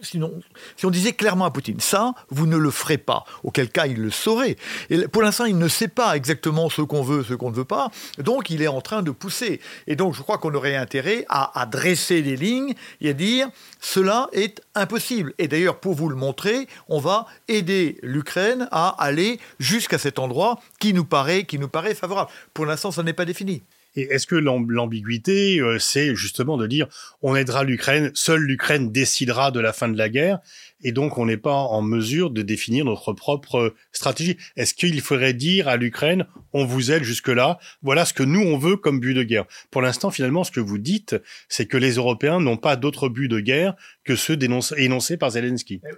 sinon, 0.00 0.40
si 0.76 0.86
on 0.86 0.90
disait 0.90 1.12
clairement 1.12 1.44
à 1.44 1.50
Poutine, 1.50 1.80
ça, 1.80 2.12
vous 2.30 2.46
ne 2.46 2.56
le 2.56 2.70
ferez 2.70 2.98
pas, 2.98 3.24
auquel 3.42 3.70
cas 3.70 3.86
il 3.86 4.00
le 4.00 4.10
saurait. 4.10 4.56
Et 4.90 5.08
pour 5.08 5.22
l'instant, 5.22 5.44
il 5.44 5.58
ne 5.58 5.68
sait 5.68 5.88
pas 5.88 6.16
exactement 6.16 6.68
ce 6.70 6.82
qu'on 6.82 7.02
veut, 7.02 7.24
ce 7.24 7.34
qu'on 7.34 7.50
ne 7.50 7.56
veut 7.56 7.64
pas, 7.64 7.90
donc 8.18 8.50
il 8.50 8.62
est 8.62 8.68
en 8.68 8.80
train 8.80 9.02
de 9.02 9.10
pousser. 9.10 9.60
Et 9.86 9.96
donc, 9.96 10.14
je 10.14 10.22
crois 10.22 10.38
qu'on 10.38 10.54
aurait 10.54 10.76
intérêt 10.76 11.24
à, 11.28 11.66
dresser 11.66 12.22
des 12.22 12.36
lignes 12.36 12.74
et 13.00 13.10
à 13.10 13.12
dire, 13.12 13.48
cela 13.80 14.28
est 14.32 14.62
impossible. 14.74 15.34
Et 15.38 15.48
d'ailleurs, 15.48 15.80
pour 15.80 15.94
vous 15.94 16.08
le 16.08 16.16
montrer, 16.16 16.68
on 16.88 16.98
va 16.98 17.26
aider 17.48 17.98
l'Ukraine 18.02 18.68
à 18.70 18.88
aller 19.02 19.40
jusqu'à 19.58 19.98
cet 19.98 20.18
endroit 20.18 20.60
qui 20.78 20.92
nous 20.92 21.04
paraît, 21.04 21.44
qui 21.44 21.58
nous 21.58 21.68
paraît 21.68 21.94
favorable. 21.94 22.30
Pour 22.52 22.66
l'instant, 22.66 22.90
ça 22.90 23.02
n'est 23.02 23.12
pas 23.12 23.24
défini. 23.24 23.62
Et 23.96 24.02
est-ce 24.02 24.26
que 24.26 24.34
l'ambiguïté, 24.34 25.60
euh, 25.60 25.78
c'est 25.78 26.14
justement 26.14 26.56
de 26.56 26.66
dire 26.66 26.88
on 27.22 27.36
aidera 27.36 27.64
l'Ukraine, 27.64 28.10
seule 28.14 28.40
l'Ukraine 28.40 28.90
décidera 28.90 29.50
de 29.50 29.60
la 29.60 29.72
fin 29.72 29.88
de 29.88 29.96
la 29.96 30.08
guerre, 30.08 30.40
et 30.82 30.92
donc 30.92 31.16
on 31.18 31.26
n'est 31.26 31.36
pas 31.36 31.54
en 31.54 31.82
mesure 31.82 32.30
de 32.30 32.42
définir 32.42 32.84
notre 32.84 33.12
propre 33.12 33.74
stratégie. 33.92 34.36
Est-ce 34.56 34.74
qu'il 34.74 35.00
faudrait 35.00 35.32
dire 35.32 35.68
à 35.68 35.76
l'Ukraine 35.76 36.26
on 36.52 36.64
vous 36.64 36.92
aide 36.92 37.02
jusque-là, 37.02 37.58
voilà 37.82 38.04
ce 38.04 38.12
que 38.12 38.22
nous 38.22 38.40
on 38.40 38.58
veut 38.58 38.76
comme 38.76 39.00
but 39.00 39.14
de 39.14 39.22
guerre? 39.22 39.46
Pour 39.70 39.82
l'instant, 39.82 40.10
finalement, 40.10 40.44
ce 40.44 40.50
que 40.50 40.60
vous 40.60 40.78
dites, 40.78 41.16
c'est 41.48 41.66
que 41.66 41.76
les 41.76 41.92
Européens 41.92 42.40
n'ont 42.40 42.56
pas 42.56 42.76
d'autre 42.76 43.08
but 43.08 43.28
de 43.28 43.40
guerre 43.40 43.74
que 44.04 44.16
ceux 44.16 44.38
énoncés 44.76 45.16
par 45.16 45.30
Zelensky. 45.30 45.80
Eh, 45.84 45.94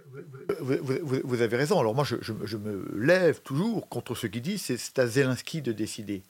vous, 0.61 1.43
avez 1.43 1.57
raison. 1.57 1.81
Alors 1.81 1.95
moi, 1.95 2.05
je, 2.05 2.57
me 2.57 2.89
lève 2.97 3.41
toujours 3.43 3.89
contre 3.89 4.15
ceux 4.15 4.29
qui 4.29 4.41
disent 4.41 4.63
c'est 4.63 4.99
à 4.99 5.07
Zelensky 5.07 5.63
de 5.63 5.73
décider. 5.73 6.23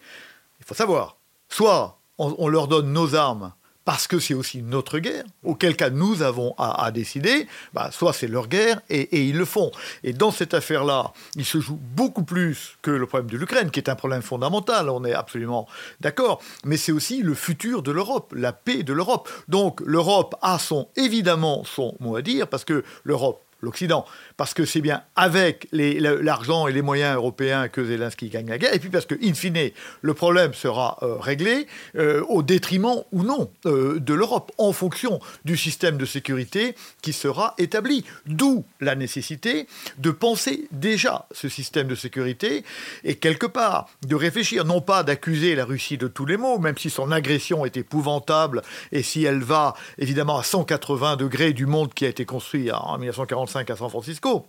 Il 0.61 0.65
faut 0.65 0.75
savoir, 0.75 1.19
soit 1.49 2.01
on 2.19 2.49
leur 2.49 2.67
donne 2.67 2.93
nos 2.93 3.15
armes 3.15 3.53
parce 3.87 4.09
que 4.09 4.19
c'est 4.19 4.35
aussi 4.35 4.63
notre 4.63 4.99
guerre, 4.99 5.25
auquel 5.45 5.77
cas 5.77 5.91
nous 5.91 6.21
avons 6.21 6.55
à, 6.59 6.91
décider, 6.91 7.47
bah, 7.73 7.91
soit 7.93 8.13
c'est 8.13 8.27
leur 8.27 8.49
guerre, 8.49 8.81
et, 8.91 9.29
ils 9.29 9.39
le 9.39 9.45
font. 9.45 9.71
Et 10.03 10.13
dans 10.13 10.33
cette 10.33 10.55
affaire-là, 10.55 11.13
il 11.37 11.45
se 11.45 11.61
joue 11.61 11.79
beaucoup 11.81 12.25
plus 12.25 12.77
que 12.83 12.91
le 12.91 13.07
problème 13.07 13.31
de 13.31 13.37
l'Ukraine, 13.39 13.71
qui 13.71 13.79
est 13.79 13.89
un 13.89 13.95
problème 13.95 14.23
fondamental, 14.23 14.91
on 14.91 15.05
est 15.05 15.13
absolument 15.13 15.69
d'accord, 16.01 16.43
mais 16.65 16.77
c'est 16.77 16.91
aussi 16.91 17.23
le 17.23 17.35
futur 17.35 17.83
de 17.83 17.93
l'Europe, 17.93 18.35
la 18.37 18.53
paix 18.53 18.83
de 18.83 18.93
l'Europe. 18.93 19.29
Donc 19.47 19.81
l'Europe 19.87 20.35
a 20.43 20.59
son, 20.59 20.89
évidemment 20.97 21.63
son 21.65 21.95
mot 22.01 22.17
à 22.17 22.23
dire, 22.23 22.49
parce 22.49 22.65
que 22.65 22.83
l'Europe 23.05 23.46
l'Occident, 23.61 24.05
parce 24.37 24.55
que 24.55 24.65
c'est 24.65 24.81
bien 24.81 25.03
avec 25.15 25.69
l'argent 25.73 26.67
et 26.67 26.73
les 26.73 26.83
moyens 26.83 27.17
européens 27.17 27.69
que 27.69 27.85
Zelensky 27.85 28.29
gagne 28.29 28.49
la 28.49 28.59
guerre, 28.59 28.75
et 28.75 28.79
puis 28.79 28.91
parce 28.91 29.07
que, 29.07 29.15
in 29.23 29.35
fine, 29.35 29.71
le 30.03 30.15
problème 30.15 30.55
sera 30.55 30.99
euh, 31.03 31.17
réglé 31.17 31.67
euh, 31.97 32.23
au 32.29 32.43
détriment 32.43 33.03
ou 33.13 33.23
non 33.23 33.51
euh, 33.65 33.99
de 33.99 34.15
l'Europe, 34.15 34.53
en 34.59 34.73
fonction 34.73 35.21
du 35.45 35.57
système 35.57 35.97
de 35.97 36.05
sécurité 36.05 36.75
qui 37.03 37.13
sera 37.13 37.55
établi. 37.59 38.05
D'où 38.27 38.65
la 38.81 38.95
nécessité 38.95 39.67
de 39.99 40.11
penser 40.11 40.69
déjà 40.71 41.27
ce 41.33 41.49
système 41.49 41.89
de 41.89 41.95
sécurité 41.95 42.65
et 43.05 43.17
quelque 43.17 43.47
part 43.47 43.89
de 44.07 44.15
réfléchir, 44.15 44.65
non 44.65 44.81
pas 44.81 45.03
d'accuser 45.03 45.55
la 45.55 45.65
Russie 45.65 45.99
de 45.99 46.09
tous 46.09 46.27
les 46.27 46.37
maux, 46.37 46.59
même 46.59 46.77
si 46.77 46.91
son 46.91 47.11
agression 47.11 47.65
est 47.65 47.77
épouvantable 47.77 48.63
et 48.93 49.03
si 49.03 49.25
elle 49.25 49.43
va 49.43 49.75
évidemment 49.99 50.39
à 50.39 50.43
180 50.43 51.17
degrés 51.17 51.53
du 51.53 51.67
monde 51.67 51.95
qui 51.95 52.05
a 52.05 52.09
été 52.09 52.25
construit 52.25 52.71
en 52.71 52.99
1945 52.99 53.56
à 53.57 53.77
San 53.77 53.91
Francisco, 53.91 54.47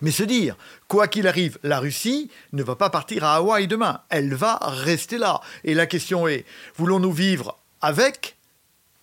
mais 0.00 0.10
se 0.10 0.22
dire, 0.22 0.56
quoi 0.88 1.08
qu'il 1.08 1.26
arrive, 1.26 1.58
la 1.62 1.80
Russie 1.80 2.30
ne 2.52 2.62
va 2.62 2.76
pas 2.76 2.90
partir 2.90 3.24
à 3.24 3.36
Hawaï 3.36 3.66
demain, 3.66 4.00
elle 4.08 4.34
va 4.34 4.58
rester 4.62 5.18
là. 5.18 5.40
Et 5.64 5.74
la 5.74 5.86
question 5.86 6.28
est, 6.28 6.44
voulons-nous 6.76 7.12
vivre 7.12 7.56
avec 7.80 8.36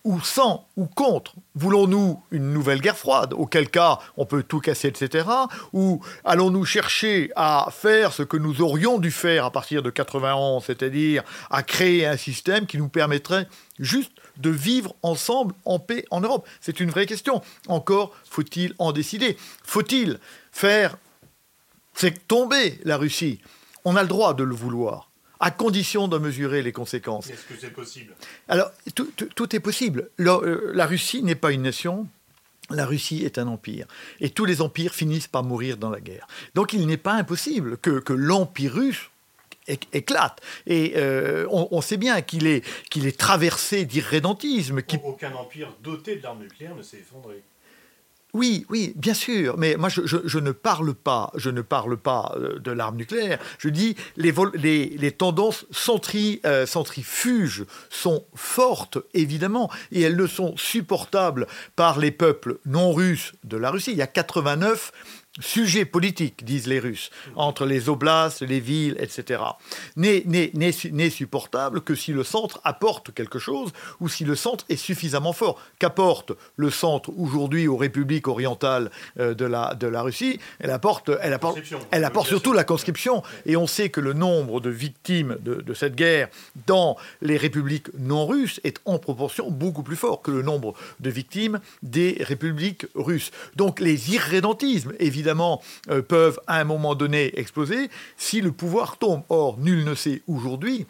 ou 0.04 0.20
sans 0.20 0.66
ou 0.76 0.86
contre? 0.86 1.34
Voulons-nous 1.54 2.22
une 2.30 2.52
nouvelle 2.52 2.80
guerre 2.80 2.96
froide, 2.96 3.34
auquel 3.34 3.68
cas 3.68 3.98
on 4.16 4.26
peut 4.26 4.42
tout 4.42 4.60
casser, 4.60 4.88
etc. 4.88 5.28
Ou 5.72 6.00
allons-nous 6.24 6.64
chercher 6.64 7.30
à 7.36 7.68
faire 7.70 8.12
ce 8.12 8.22
que 8.22 8.36
nous 8.36 8.62
aurions 8.62 8.98
dû 8.98 9.10
faire 9.10 9.44
à 9.44 9.50
partir 9.50 9.82
de 9.82 9.90
91, 9.90 10.64
c'est-à-dire 10.64 11.24
à 11.50 11.62
créer 11.62 12.06
un 12.06 12.16
système 12.16 12.66
qui 12.66 12.78
nous 12.78 12.88
permettrait 12.88 13.48
juste 13.78 14.12
de 14.38 14.50
vivre 14.50 14.94
ensemble 15.02 15.54
en 15.64 15.78
paix 15.78 16.04
en 16.10 16.20
Europe 16.20 16.48
C'est 16.60 16.80
une 16.80 16.90
vraie 16.90 17.06
question. 17.06 17.42
Encore 17.68 18.14
faut-il 18.24 18.74
en 18.78 18.92
décider 18.92 19.36
Faut-il 19.64 20.18
faire 20.52 20.96
c'est 21.94 22.28
tomber 22.28 22.78
la 22.84 22.96
Russie? 22.96 23.40
On 23.84 23.96
a 23.96 24.02
le 24.02 24.08
droit 24.08 24.32
de 24.32 24.44
le 24.44 24.54
vouloir 24.54 25.08
à 25.40 25.50
condition 25.50 26.08
de 26.08 26.18
mesurer 26.18 26.62
les 26.62 26.72
conséquences. 26.72 27.30
Est-ce 27.30 27.44
que 27.44 27.54
c'est 27.60 27.72
possible? 27.72 28.14
Alors, 28.48 28.70
tout, 28.94 29.56
est 29.56 29.60
possible. 29.60 30.10
Euh, 30.20 30.72
la, 30.74 30.86
Russie 30.86 31.22
n'est 31.22 31.34
pas 31.34 31.52
une 31.52 31.62
nation, 31.62 32.08
la 32.70 32.86
Russie 32.86 33.24
est 33.24 33.38
un 33.38 33.46
empire. 33.46 33.86
Et 34.20 34.30
tous 34.30 34.44
les 34.44 34.60
empires 34.60 34.94
finissent 34.94 35.28
par 35.28 35.44
mourir 35.44 35.76
dans 35.76 35.90
la 35.90 36.00
guerre. 36.00 36.26
Donc 36.54 36.72
il 36.72 36.86
n'est 36.86 36.96
pas 36.96 37.14
impossible 37.14 37.78
que, 37.78 38.12
l'empire 38.12 38.74
russe 38.74 39.10
éclate. 39.92 40.40
Et 40.66 40.94
euh, 40.96 41.46
on, 41.50 41.80
sait 41.80 41.96
bien 41.96 42.22
qu'il 42.22 42.46
est, 42.46 42.64
qu'il 42.90 43.06
est 43.06 43.18
traversé 43.18 43.84
d'irrédentisme. 43.84 44.80
Aucun 45.04 45.34
empire 45.34 45.74
doté 45.82 46.16
de 46.16 46.22
l'arme 46.22 46.40
nucléaire 46.40 46.74
ne 46.74 46.82
s'est 46.82 46.98
effondré. 46.98 47.42
Oui, 48.34 48.66
oui, 48.68 48.92
bien 48.94 49.14
sûr, 49.14 49.56
mais 49.56 49.76
moi 49.76 49.88
je, 49.88 50.38
ne 50.38 50.52
parle 50.52 50.92
pas, 50.92 51.32
je 51.34 51.48
ne 51.48 51.62
parle 51.62 51.96
pas 51.96 52.34
euh, 52.36 52.58
de 52.58 52.70
l'arme 52.70 52.96
nucléaire. 52.96 53.38
Je 53.58 53.70
dis 53.70 53.96
les, 54.18 54.34
les, 54.54 55.12
tendances 55.12 55.64
euh, 56.44 56.66
centrifuges 56.66 57.64
sont 57.88 58.26
fortes 58.34 58.98
évidemment 59.14 59.70
et 59.92 60.02
elles 60.02 60.16
ne 60.16 60.26
sont 60.26 60.54
supportables 60.58 61.46
par 61.74 61.98
les 61.98 62.10
peuples 62.10 62.58
non 62.66 62.92
russes 62.92 63.32
de 63.44 63.56
la 63.56 63.70
Russie. 63.70 63.92
Il 63.92 63.98
y 63.98 64.02
a 64.02 64.06
89 64.06 64.92
sujet 65.40 65.84
politique, 65.84 66.44
disent 66.44 66.66
les 66.66 66.78
Russes, 66.78 67.10
entre 67.36 67.66
les 67.66 67.88
oblasts, 67.88 68.42
les 68.42 68.60
villes, 68.60 68.96
etc., 68.98 69.42
n'est 69.96 71.10
supportable 71.10 71.80
que 71.80 71.94
si 71.94 72.12
le 72.12 72.24
centre 72.24 72.60
apporte 72.64 73.12
quelque 73.12 73.38
chose 73.38 73.72
ou 74.00 74.08
si 74.08 74.24
le 74.24 74.34
centre 74.34 74.64
est 74.68 74.76
suffisamment 74.76 75.32
fort. 75.32 75.60
Qu'apporte 75.78 76.32
le 76.56 76.70
centre 76.70 77.10
aujourd'hui 77.16 77.68
aux 77.68 77.76
républiques 77.76 78.28
orientales 78.28 78.90
euh, 79.18 79.34
de, 79.34 79.44
la, 79.44 79.74
de 79.74 79.86
la 79.86 80.02
Russie? 80.02 80.38
Elle 80.58 80.70
apporte, 80.70 81.10
elle 81.20 81.32
apporte, 81.32 81.58
elle 81.90 82.04
apporte 82.04 82.28
surtout 82.28 82.52
la 82.52 82.64
conscription. 82.64 83.22
Et 83.46 83.56
on 83.56 83.66
sait 83.66 83.88
que 83.88 84.00
le 84.00 84.12
nombre 84.12 84.60
de 84.60 84.70
victimes 84.70 85.36
de, 85.40 85.56
de 85.56 85.74
cette 85.74 85.94
guerre 85.94 86.28
dans 86.66 86.96
les 87.22 87.36
républiques 87.36 87.88
non 87.98 88.26
russes 88.26 88.60
est 88.64 88.80
en 88.84 88.98
proportion 88.98 89.50
beaucoup 89.50 89.82
plus 89.82 89.96
fort 89.96 90.22
que 90.22 90.30
le 90.30 90.42
nombre 90.42 90.74
de 91.00 91.10
victimes 91.10 91.60
des 91.82 92.16
républiques 92.20 92.86
russes. 92.94 93.30
Donc 93.56 93.80
les 93.80 94.14
irrédentismes, 94.14 94.92
évidemment, 94.98 95.27
évidemment, 95.28 95.60
euh, 95.90 96.00
peuvent 96.00 96.40
à 96.46 96.58
un 96.58 96.64
moment 96.64 96.94
donné 96.94 97.38
exploser 97.38 97.90
si 98.16 98.40
le 98.40 98.50
pouvoir 98.50 98.96
tombe. 98.96 99.22
Or, 99.28 99.58
nul 99.58 99.84
ne 99.84 99.94
sait 99.94 100.22
aujourd'hui 100.26 100.86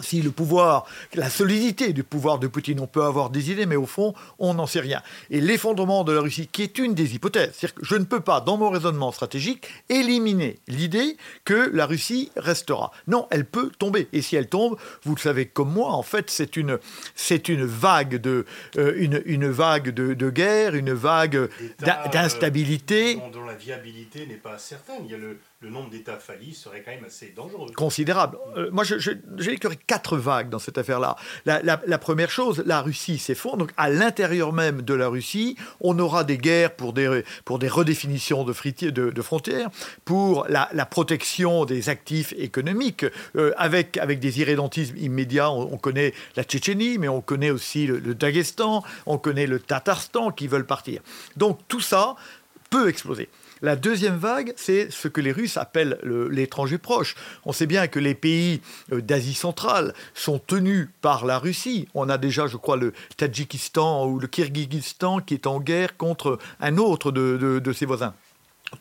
si 0.00 0.22
le 0.22 0.30
pouvoir, 0.30 0.86
la 1.14 1.30
solidité 1.30 1.92
du 1.92 2.04
pouvoir 2.04 2.38
de 2.38 2.46
Poutine, 2.46 2.80
on 2.80 2.86
peut 2.86 3.04
avoir 3.04 3.30
des 3.30 3.50
idées, 3.50 3.66
mais 3.66 3.76
au 3.76 3.86
fond, 3.86 4.14
on 4.38 4.54
n'en 4.54 4.66
sait 4.66 4.80
rien. 4.80 5.02
Et 5.30 5.40
l'effondrement 5.40 6.04
de 6.04 6.12
la 6.12 6.20
Russie, 6.20 6.48
qui 6.50 6.62
est 6.62 6.78
une 6.78 6.94
des 6.94 7.14
hypothèses, 7.14 7.52
c'est-à-dire 7.54 7.74
que 7.74 7.84
je 7.84 7.96
ne 7.96 8.04
peux 8.04 8.20
pas, 8.20 8.40
dans 8.40 8.56
mon 8.56 8.70
raisonnement 8.70 9.12
stratégique, 9.12 9.66
éliminer 9.88 10.58
l'idée 10.68 11.16
que 11.44 11.70
la 11.72 11.86
Russie 11.86 12.30
restera. 12.36 12.92
Non, 13.06 13.26
elle 13.30 13.44
peut 13.44 13.70
tomber. 13.78 14.08
Et 14.12 14.22
si 14.22 14.36
elle 14.36 14.48
tombe, 14.48 14.76
vous 15.04 15.14
le 15.14 15.20
savez 15.20 15.46
comme 15.46 15.72
moi, 15.72 15.92
en 15.92 16.02
fait, 16.02 16.30
c'est 16.30 16.56
une, 16.56 16.78
c'est 17.14 17.48
une 17.48 17.64
vague 17.64 18.16
de, 18.16 18.46
euh, 18.76 18.94
une, 18.96 19.22
une, 19.26 19.48
vague 19.48 19.90
de, 19.90 20.14
de, 20.14 20.30
guerre, 20.30 20.74
une 20.74 20.92
vague 20.92 21.48
d'instabilité. 22.12 23.16
Euh, 23.16 23.30
dont, 23.32 23.44
la 23.44 23.54
viabilité 23.54 24.26
n'est 24.26 24.34
pas 24.34 24.58
certaine. 24.58 25.02
Il 25.04 25.10
y 25.10 25.14
a 25.14 25.18
le, 25.18 25.38
le 25.60 25.70
nombre 25.70 25.90
d'États 25.90 26.18
faillis 26.18 26.54
serait 26.54 26.82
quand 26.84 26.92
même 26.92 27.04
assez 27.04 27.32
dangereux. 27.34 27.72
Considérable. 27.74 28.38
Euh, 28.56 28.70
moi, 28.70 28.84
j'ai 28.84 29.52
écrit 29.52 29.76
quatre 29.88 30.16
vagues 30.16 30.50
dans 30.50 30.60
cette 30.60 30.78
affaire-là. 30.78 31.16
La, 31.46 31.98
première 31.98 32.30
chose, 32.30 32.62
la 32.64 32.80
Russie 32.80 33.18
s'effondre. 33.18 33.56
Donc, 33.56 33.72
à 33.76 33.90
l'intérieur 33.90 34.52
même 34.52 34.82
de 34.82 34.94
la 34.94 35.08
Russie, 35.08 35.56
on 35.80 35.98
aura 35.98 36.22
des 36.22 36.38
guerres 36.38 36.76
pour 36.76 36.92
des, 36.92 37.24
pour 37.44 37.58
des 37.58 37.66
redéfinitions 37.66 38.44
de, 38.44 38.54
de, 38.90 39.10
de 39.10 39.22
frontières, 39.22 39.68
pour 40.04 40.46
la, 40.48 40.68
protection 40.86 41.64
des 41.64 41.88
actifs 41.88 42.32
économiques, 42.38 43.04
euh, 43.34 43.52
avec, 43.56 43.96
avec 43.96 44.20
des 44.20 44.38
irrédentismes 44.38 44.96
immédiats. 44.96 45.50
On, 45.50 45.76
connaît 45.76 46.14
la 46.36 46.44
Tchétchénie, 46.44 46.98
mais 46.98 47.08
on 47.08 47.20
connaît 47.20 47.50
aussi 47.50 47.88
le, 47.88 47.98
le 47.98 48.14
Daghestan, 48.14 48.84
on 49.06 49.18
connaît 49.18 49.48
le 49.48 49.58
Tatarstan 49.58 50.30
qui 50.30 50.46
veulent 50.46 50.66
partir. 50.66 51.02
Donc, 51.36 51.58
tout 51.66 51.80
ça 51.80 52.14
peut 52.70 52.88
exploser. 52.88 53.28
La 53.62 53.76
deuxième 53.76 54.16
vague, 54.16 54.52
c'est 54.56 54.90
ce 54.90 55.08
que 55.08 55.20
les 55.20 55.32
Russes 55.32 55.56
appellent 55.56 55.98
l'étranger 56.30 56.78
proche. 56.78 57.16
On 57.44 57.52
sait 57.52 57.66
bien 57.66 57.88
que 57.88 57.98
les 57.98 58.14
pays 58.14 58.60
euh, 58.92 59.00
d'Asie 59.00 59.34
centrale 59.34 59.94
sont 60.14 60.38
tenus 60.38 60.88
par 61.00 61.26
la 61.26 61.38
Russie. 61.38 61.88
On 61.94 62.08
a 62.08 62.18
déjà, 62.18 62.46
je 62.46 62.56
crois, 62.56 62.76
le 62.76 62.92
Tadjikistan 63.16 64.06
ou 64.06 64.18
le 64.18 64.26
Kyrgyzstan 64.26 65.20
qui 65.20 65.34
est 65.34 65.46
en 65.46 65.60
guerre 65.60 65.96
contre 65.96 66.38
un 66.60 66.78
autre 66.78 67.10
de, 67.10 67.72
ses 67.72 67.86
voisins 67.86 68.14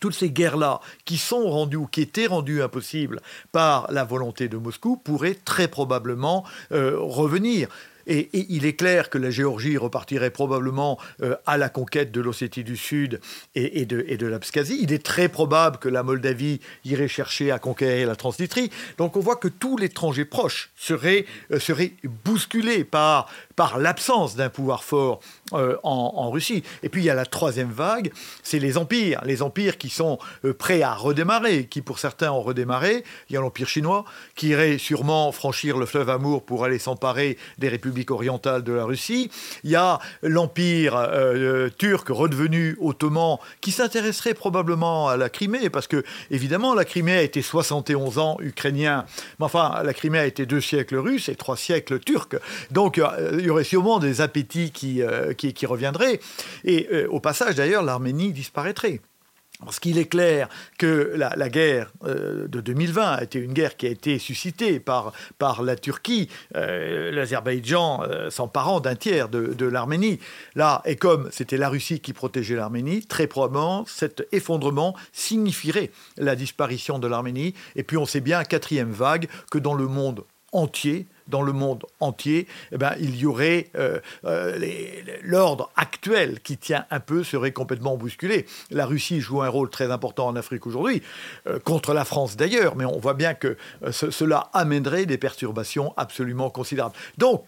toutes 0.01 0.15
ces 0.15 0.29
guerres-là, 0.29 0.81
qui 1.05 1.17
sont 1.17 1.49
rendues 1.49 1.77
ou 1.77 1.87
qui 1.87 2.01
étaient 2.01 2.27
rendues 2.27 2.61
impossibles 2.61 3.21
par 3.53 3.89
la 3.89 4.03
volonté 4.03 4.49
de 4.49 4.57
Moscou, 4.57 4.97
pourraient 4.97 5.37
très 5.45 5.69
probablement 5.69 6.43
euh, 6.73 6.97
revenir. 6.99 7.69
Et, 8.07 8.29
il 8.33 8.65
est 8.65 8.73
clair 8.73 9.09
que 9.09 9.17
la 9.17 9.29
Géorgie 9.29 9.77
repartirait 9.77 10.31
probablement 10.31 10.97
euh, 11.21 11.35
à 11.45 11.57
la 11.57 11.69
conquête 11.69 12.11
de 12.11 12.21
l'Ossétie 12.21 12.63
du 12.63 12.77
Sud 12.77 13.19
et, 13.55 13.85
de, 13.85 14.05
et 14.07 14.17
l'Abkhazie. 14.17 14.79
Il 14.81 14.93
est 14.93 15.03
très 15.03 15.29
probable 15.29 15.77
que 15.77 15.89
la 15.89 16.03
Moldavie 16.03 16.59
irait 16.85 17.07
chercher 17.07 17.51
à 17.51 17.59
conquérir 17.59 18.07
la 18.07 18.15
Transnistrie. 18.15 18.71
Donc 18.97 19.17
on 19.17 19.19
voit 19.19 19.35
que 19.35 19.47
tout 19.47 19.77
l'étranger 19.77 20.25
proche 20.25 20.69
serait, 20.75 21.25
euh, 21.51 21.59
serait 21.59 21.93
bousculé 22.25 22.83
par, 22.83 23.29
par 23.55 23.77
l'absence 23.77 24.35
d'un 24.35 24.49
pouvoir 24.49 24.83
fort 24.83 25.19
euh, 25.53 25.77
en, 25.83 26.29
Russie. 26.31 26.63
Et 26.83 26.89
puis 26.89 27.01
il 27.01 27.05
y 27.05 27.09
a 27.09 27.15
la 27.15 27.25
troisième 27.25 27.71
vague, 27.71 28.11
c'est 28.43 28.59
les 28.59 28.77
empires, 28.77 29.21
les 29.25 29.41
empires 29.41 29.77
qui 29.77 29.89
sont 29.89 30.19
euh, 30.45 30.53
prêts 30.53 30.81
à 30.81 30.93
redémarrer, 30.93 31.65
qui 31.65 31.81
pour 31.81 31.99
certains 31.99 32.31
ont 32.31 32.41
redémarré. 32.41 33.03
Il 33.29 33.33
y 33.33 33.37
a 33.37 33.41
l'empire 33.41 33.67
chinois 33.67 34.05
qui 34.35 34.49
irait 34.49 34.77
sûrement 34.77 35.31
franchir 35.31 35.77
le 35.77 35.85
fleuve 35.85 36.09
Amour 36.09 36.45
pour 36.45 36.65
aller 36.65 36.79
s'emparer 36.79 37.37
des 37.57 37.69
républiques 37.69 37.96
orientales 38.09 38.63
de 38.63 38.73
la 38.73 38.85
Russie. 38.85 39.29
Il 39.63 39.71
y 39.71 39.75
a 39.75 39.99
l'empire 40.21 40.95
euh, 40.95 41.69
turc 41.77 42.07
redevenu 42.09 42.77
ottoman 42.81 43.37
qui 43.61 43.71
s'intéresserait 43.71 44.33
probablement 44.33 45.09
à 45.09 45.17
la 45.17 45.29
Crimée 45.29 45.69
parce 45.69 45.87
que 45.87 46.03
évidemment 46.31 46.73
la 46.73 46.85
Crimée 46.85 47.17
a 47.17 47.21
été 47.21 47.41
71 47.41 48.17
ans 48.17 48.37
ukrainien, 48.39 49.05
mais 49.39 49.45
enfin 49.45 49.81
la 49.83 49.93
Crimée 49.93 50.19
a 50.19 50.25
été 50.25 50.45
deux 50.45 50.61
siècles 50.61 50.97
russes 50.97 51.29
et 51.29 51.35
trois 51.35 51.57
siècles 51.57 51.99
turcs. 51.99 52.35
Donc 52.71 53.01
il 53.31 53.45
y 53.45 53.49
aurait 53.49 53.63
sûrement 53.63 53.99
des 53.99 54.21
appétits 54.21 54.71
qui, 54.71 55.01
euh, 55.01 55.33
qui, 55.33 55.65
reviendraient. 55.65 56.19
Et 56.63 56.87
euh, 56.91 57.07
au 57.09 57.19
passage, 57.19 57.55
d'ailleurs, 57.55 57.83
l'Arménie 57.83 58.31
disparaîtrait. 58.31 59.01
Parce 59.59 59.79
qu'il 59.79 59.97
est 59.97 60.05
clair 60.05 60.49
que 60.77 61.13
la, 61.15 61.49
guerre 61.49 61.91
euh, 62.03 62.47
de 62.47 62.61
2020 62.61 63.03
a 63.03 63.23
été 63.23 63.39
une 63.39 63.53
guerre 63.53 63.75
qui 63.75 63.87
a 63.87 63.89
été 63.89 64.19
suscitée 64.19 64.79
par, 64.79 65.13
par 65.39 65.63
la 65.63 65.75
Turquie, 65.75 66.29
l'Azerbaïdjan 66.53 68.03
s'emparant 68.29 68.79
d'un 68.79 68.95
tiers 68.95 69.29
de, 69.29 69.53
de 69.53 69.65
l'Arménie. 69.65 70.19
Là, 70.55 70.81
et 70.85 70.95
comme 70.95 71.29
c'était 71.31 71.57
la 71.57 71.69
Russie 71.69 71.99
qui 71.99 72.13
protégeait 72.13 72.55
l'Arménie, 72.55 73.05
très 73.05 73.27
probablement 73.27 73.85
cet 73.87 74.27
effondrement 74.31 74.95
signifierait 75.11 75.91
la 76.17 76.35
disparition 76.35 76.99
de 76.99 77.07
l'Arménie. 77.07 77.53
Et 77.75 77.83
puis 77.83 77.97
on 77.97 78.05
sait 78.05 78.21
bien, 78.21 78.43
quatrième 78.43 78.91
vague, 78.91 79.27
que 79.51 79.57
dans 79.57 79.73
le 79.73 79.87
monde 79.87 80.23
entier, 80.51 81.07
dans 81.27 81.41
le 81.41 81.53
monde 81.53 81.85
entier, 81.99 82.47
eh 82.71 82.77
ben, 82.77 82.93
il 82.99 83.15
y 83.15 83.25
aurait 83.25 83.67
euh, 83.75 83.99
euh, 84.25 84.57
l'ordre 85.23 85.71
actuel 85.75 86.39
qui 86.41 86.57
tient 86.57 86.85
un 86.91 86.99
peu 86.99 87.23
serait 87.23 87.51
complètement 87.51 87.97
bousculé. 87.97 88.45
La 88.71 88.85
Russie 88.85 89.21
joue 89.21 89.41
un 89.41 89.49
rôle 89.49 89.69
très 89.69 89.91
important 89.91 90.27
en 90.27 90.35
Afrique 90.35 90.67
aujourd'hui, 90.67 91.01
euh, 91.47 91.59
contre 91.59 91.93
la 91.93 92.05
France 92.05 92.37
d'ailleurs, 92.37 92.75
mais 92.75 92.85
on 92.85 92.99
voit 92.99 93.13
bien 93.13 93.33
que 93.33 93.57
cela 93.91 94.49
amènerait 94.53 95.05
des 95.05 95.17
perturbations 95.17 95.93
absolument 95.97 96.49
considérables. 96.49 96.95
Donc, 97.17 97.45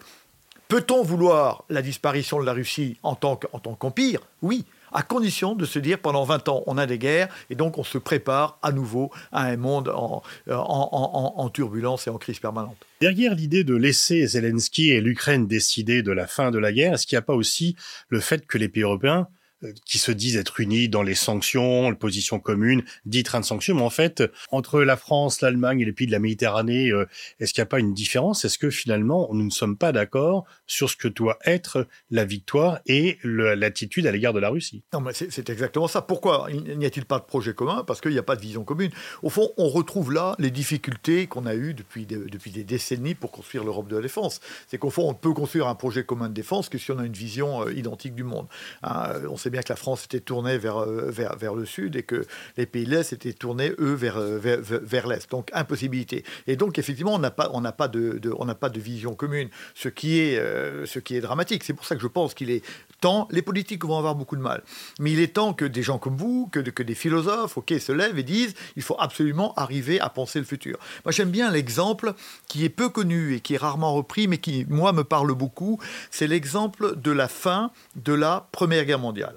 peut-on 0.68 1.02
vouloir 1.02 1.64
la 1.68 1.82
disparition 1.82 2.40
de 2.40 2.46
la 2.46 2.52
Russie 2.52 2.96
en 3.02 3.14
tant 3.14 3.36
qu'empire? 3.36 4.20
Oui 4.42 4.64
à 4.92 5.02
condition 5.02 5.54
de 5.54 5.64
se 5.64 5.78
dire 5.78 5.98
pendant 5.98 6.24
20 6.24 6.48
ans, 6.48 6.62
on 6.66 6.78
a 6.78 6.86
des 6.86 6.98
guerres, 6.98 7.28
et 7.50 7.54
donc 7.54 7.78
on 7.78 7.84
se 7.84 7.98
prépare 7.98 8.58
à 8.62 8.72
nouveau 8.72 9.10
à 9.32 9.44
un 9.44 9.56
monde 9.56 9.88
en, 9.88 10.22
en 10.48 11.48
turbulence 11.50 12.06
et 12.06 12.10
en 12.10 12.18
crise 12.18 12.38
permanente. 12.38 12.76
Derrière 13.00 13.34
l'idée 13.34 13.64
de 13.64 13.74
laisser 13.74 14.26
Zelensky 14.26 14.90
et 14.90 15.00
l'Ukraine 15.00 15.46
décider 15.46 16.02
de 16.02 16.12
la 16.12 16.26
fin 16.26 16.50
de 16.50 16.58
la 16.58 16.72
guerre, 16.72 16.94
est-ce 16.94 17.06
qu'il 17.06 17.16
n'y 17.16 17.20
a 17.20 17.22
pas 17.22 17.34
aussi 17.34 17.76
le 18.08 18.20
fait 18.20 18.46
que 18.46 18.58
les 18.58 18.68
pays 18.68 18.82
européens 18.82 19.20
euh, 19.20 19.39
qui 19.84 19.98
se 19.98 20.12
disent 20.12 20.36
être 20.36 20.60
unis 20.60 20.88
dans 20.88 21.02
les 21.02 21.14
sanctions, 21.14 21.90
les 21.90 21.96
positions 21.96 22.40
communes, 22.40 22.82
dit 23.04 23.22
train 23.22 23.40
de 23.40 23.44
sanctions, 23.44 23.74
mais 23.74 23.82
en 23.82 23.90
fait, 23.90 24.22
entre 24.50 24.80
la 24.80 24.96
France, 24.96 25.40
l'Allemagne 25.40 25.80
et 25.80 25.84
les 25.84 25.92
pays 25.92 26.06
de 26.06 26.12
la 26.12 26.18
Méditerranée, 26.18 26.90
euh, 26.90 27.06
est-ce 27.38 27.52
qu'il 27.52 27.60
n'y 27.60 27.64
a 27.64 27.66
pas 27.66 27.78
une 27.78 27.94
différence? 27.94 28.44
Est-ce 28.44 28.58
que 28.58 28.70
finalement, 28.70 29.28
nous 29.32 29.44
ne 29.44 29.50
sommes 29.50 29.76
pas 29.76 29.92
d'accord 29.92 30.44
sur 30.66 30.88
ce 30.88 30.96
que 30.96 31.08
doit 31.08 31.38
être 31.44 31.86
la 32.10 32.24
victoire 32.24 32.80
et 32.86 33.18
l'attitude 33.24 34.06
à 34.06 34.12
l'égard 34.12 34.32
de 34.32 34.40
la 34.40 34.48
Russie? 34.48 34.82
Non, 34.92 35.00
mais 35.00 35.12
c'est 35.12 35.50
exactement 35.50 35.88
ça. 35.88 36.02
Pourquoi 36.02 36.48
n'y 36.50 36.86
a-t-il 36.86 37.04
pas 37.04 37.18
de 37.18 37.24
projet 37.24 37.54
commun? 37.54 37.84
Parce 37.86 38.00
qu'il 38.00 38.12
n'y 38.12 38.18
a 38.18 38.22
pas 38.22 38.36
de 38.36 38.40
vision 38.40 38.64
commune. 38.64 38.90
Au 39.22 39.30
fond, 39.30 39.50
on 39.56 39.68
retrouve 39.68 40.12
là 40.12 40.34
les 40.38 40.50
difficultés 40.50 41.26
qu'on 41.26 41.46
a 41.46 41.54
eues 41.54 41.74
depuis 41.74 42.06
des, 42.06 42.16
depuis 42.16 42.50
des 42.50 42.64
décennies 42.64 43.14
pour 43.14 43.30
construire 43.30 43.64
l'Europe 43.64 43.88
de 43.88 43.96
la 43.96 44.02
défense. 44.02 44.40
C'est 44.68 44.78
qu'au 44.78 44.90
fond, 44.90 45.08
on 45.08 45.12
ne 45.12 45.18
peut 45.18 45.32
construire 45.32 45.66
un 45.66 45.74
projet 45.74 46.04
commun 46.04 46.28
de 46.28 46.34
défense 46.34 46.68
que 46.68 46.78
si 46.78 46.90
on 46.92 46.98
a 46.98 47.04
une 47.04 47.12
vision 47.12 47.66
euh, 47.66 47.72
identique 47.72 48.14
du 48.14 48.24
monde. 48.24 48.46
Hein, 48.82 49.12
on 49.28 49.36
sait 49.36 49.49
bien 49.50 49.62
que 49.62 49.68
la 49.70 49.76
France 49.76 50.04
était 50.04 50.20
tournée 50.20 50.58
vers, 50.58 50.78
euh, 50.78 51.10
vers, 51.10 51.36
vers 51.36 51.54
le 51.54 51.64
sud 51.66 51.96
et 51.96 52.02
que 52.02 52.24
les 52.56 52.66
pays 52.66 52.84
de 52.84 52.90
l'Est 52.90 53.12
étaient 53.12 53.32
tournés, 53.32 53.72
eux, 53.78 53.94
vers, 53.94 54.16
euh, 54.16 54.38
vers, 54.38 54.60
vers 54.60 55.06
l'Est. 55.06 55.30
Donc, 55.30 55.50
impossibilité. 55.52 56.24
Et 56.46 56.56
donc, 56.56 56.78
effectivement, 56.78 57.14
on 57.14 57.18
n'a 57.18 57.30
pas, 57.30 57.48
pas, 57.72 57.88
de, 57.88 58.20
n'a 58.44 58.54
pas 58.54 58.68
de 58.68 58.80
vision 58.80 59.14
commune, 59.14 59.48
ce 59.74 59.88
qui 59.88 60.20
est, 60.20 60.38
euh, 60.38 60.86
ce 60.86 60.98
qui 60.98 61.16
est 61.16 61.20
dramatique. 61.20 61.64
C'est 61.64 61.74
pour 61.74 61.84
ça 61.84 61.96
que 61.96 62.02
je 62.02 62.06
pense 62.06 62.34
qu'il 62.34 62.50
est 62.50 62.62
temps, 63.00 63.28
les 63.30 63.42
politiques 63.42 63.84
vont 63.84 63.96
avoir 63.96 64.14
beaucoup 64.14 64.36
de 64.36 64.42
mal, 64.42 64.62
mais 64.98 65.12
il 65.12 65.20
est 65.20 65.34
temps 65.34 65.54
que 65.54 65.64
des 65.64 65.82
gens 65.82 65.98
comme 65.98 66.16
vous, 66.16 66.48
que, 66.52 66.60
que 66.60 66.82
des 66.82 66.94
philosophes, 66.94 67.56
ok, 67.56 67.74
se 67.80 67.92
lèvent 67.92 68.18
et 68.18 68.22
disent, 68.22 68.54
il 68.76 68.82
faut 68.82 68.96
absolument 68.98 69.54
arriver 69.54 70.00
à 70.00 70.10
penser 70.10 70.38
le 70.38 70.44
futur. 70.44 70.78
Moi, 71.04 71.12
j'aime 71.12 71.30
bien 71.30 71.50
l'exemple 71.50 72.14
qui 72.48 72.64
est 72.64 72.68
peu 72.68 72.88
connu 72.88 73.34
et 73.34 73.40
qui 73.40 73.54
est 73.54 73.58
rarement 73.58 73.94
repris, 73.94 74.28
mais 74.28 74.38
qui, 74.38 74.66
moi, 74.68 74.92
me 74.92 75.04
parle 75.04 75.32
beaucoup. 75.34 75.78
C'est 76.10 76.26
l'exemple 76.26 76.96
de 76.96 77.10
la 77.10 77.28
fin 77.28 77.70
de 77.96 78.12
la 78.12 78.48
Première 78.52 78.84
Guerre 78.84 78.98
mondiale. 78.98 79.36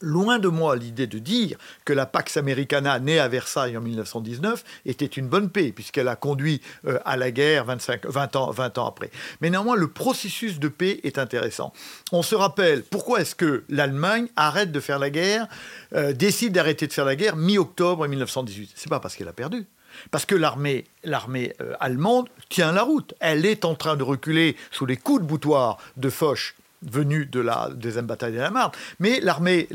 Loin 0.00 0.38
de 0.38 0.48
moi 0.48 0.76
l'idée 0.76 1.06
de 1.06 1.18
dire 1.18 1.58
que 1.84 1.92
la 1.92 2.06
Pax 2.06 2.36
Americana 2.36 2.98
née 2.98 3.18
à 3.18 3.28
Versailles 3.28 3.76
en 3.76 3.80
1919 3.80 4.64
était 4.84 5.06
une 5.06 5.28
bonne 5.28 5.50
paix, 5.50 5.72
puisqu'elle 5.72 6.08
a 6.08 6.16
conduit 6.16 6.60
euh, 6.86 6.98
à 7.04 7.16
la 7.16 7.30
guerre 7.30 7.64
25, 7.64 8.06
20, 8.06 8.36
ans, 8.36 8.50
20 8.50 8.78
ans 8.78 8.86
après. 8.86 9.10
Mais 9.40 9.50
néanmoins, 9.50 9.76
le 9.76 9.88
processus 9.88 10.58
de 10.58 10.68
paix 10.68 11.00
est 11.04 11.18
intéressant. 11.18 11.72
On 12.12 12.22
se 12.22 12.34
rappelle 12.34 12.82
pourquoi 12.82 13.20
est-ce 13.20 13.34
que 13.34 13.64
l'Allemagne 13.68 14.28
arrête 14.36 14.72
de 14.72 14.80
faire 14.80 14.98
la 14.98 15.10
guerre, 15.10 15.46
euh, 15.94 16.12
décide 16.12 16.52
d'arrêter 16.52 16.86
de 16.86 16.92
faire 16.92 17.04
la 17.04 17.16
guerre 17.16 17.36
mi-octobre 17.36 18.06
1918 18.06 18.72
C'est 18.74 18.90
pas 18.90 19.00
parce 19.00 19.16
qu'elle 19.16 19.28
a 19.28 19.32
perdu. 19.32 19.66
Parce 20.10 20.26
que 20.26 20.34
l'armée, 20.34 20.84
l'armée 21.04 21.54
euh, 21.60 21.74
allemande 21.80 22.28
tient 22.48 22.72
la 22.72 22.82
route. 22.82 23.14
Elle 23.20 23.46
est 23.46 23.64
en 23.64 23.74
train 23.74 23.96
de 23.96 24.02
reculer 24.02 24.56
sous 24.70 24.86
les 24.86 24.96
coups 24.96 25.22
de 25.22 25.26
boutoir 25.26 25.78
de 25.96 26.10
Foch 26.10 26.54
venu 26.82 27.26
de 27.26 27.40
la 27.40 27.70
deuxième 27.74 28.06
bataille 28.06 28.32
de 28.32 28.38
la 28.38 28.50
Marne. 28.50 28.72
Mais 28.98 29.20
l'armée, 29.20 29.66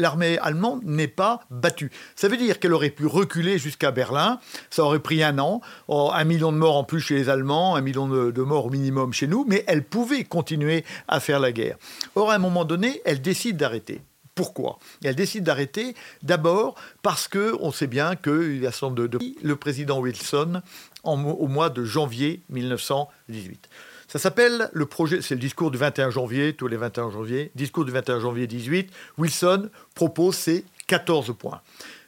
allemande 0.41 0.81
n'est 0.83 1.07
pas 1.07 1.41
battue. 1.49 1.91
Ça 2.15 2.27
veut 2.27 2.37
dire 2.37 2.59
qu'elle 2.59 2.73
aurait 2.73 2.89
pu 2.89 3.05
reculer 3.05 3.57
jusqu'à 3.57 3.91
Berlin. 3.91 4.39
Ça 4.69 4.83
aurait 4.83 4.99
pris 4.99 5.23
un 5.23 5.37
an, 5.39 5.61
oh, 5.87 6.11
un 6.13 6.23
million 6.23 6.51
de 6.51 6.57
morts 6.57 6.77
en 6.77 6.83
plus 6.83 7.01
chez 7.01 7.15
les 7.15 7.29
Allemands, 7.29 7.75
un 7.75 7.81
million 7.81 8.07
de, 8.07 8.41
morts 8.41 8.67
au 8.67 8.69
minimum 8.69 9.13
chez 9.13 9.27
nous, 9.27 9.45
mais 9.47 9.63
elle 9.67 9.83
pouvait 9.83 10.23
continuer 10.23 10.83
à 11.07 11.19
faire 11.19 11.39
la 11.39 11.51
guerre. 11.51 11.77
Or, 12.15 12.31
à 12.31 12.35
un 12.35 12.39
moment 12.39 12.65
donné, 12.65 13.01
elle 13.05 13.21
décide 13.21 13.57
d'arrêter. 13.57 14.01
Pourquoi? 14.33 14.79
Elle 15.03 15.15
décide 15.15 15.43
d'arrêter 15.43 15.93
d'abord 16.23 16.75
parce 17.01 17.27
que 17.27 17.55
on 17.59 17.71
sait 17.71 17.87
bien 17.87 18.15
qu'il 18.15 18.61
y 18.61 18.67
a 18.67 18.71
de, 18.89 19.07
de 19.07 19.19
le 19.43 19.55
président 19.57 19.99
Wilson 19.99 20.61
au 21.03 21.47
mois 21.47 21.69
de 21.69 21.83
janvier 21.83 22.41
1918. 22.49 23.69
Ça 24.11 24.19
s'appelle 24.19 24.69
le 24.73 24.85
projet, 24.85 25.21
c'est 25.21 25.35
le 25.35 25.39
discours 25.39 25.71
du 25.71 25.77
21 25.77 26.09
janvier, 26.09 26.51
tous 26.51 26.67
les 26.67 26.75
21 26.75 27.11
janvier, 27.11 27.49
discours 27.55 27.85
du 27.85 27.93
21 27.93 28.19
janvier 28.19 28.45
18. 28.45 28.91
Wilson 29.17 29.69
propose 29.95 30.35
ces 30.35 30.65
14 30.87 31.33
points. 31.39 31.61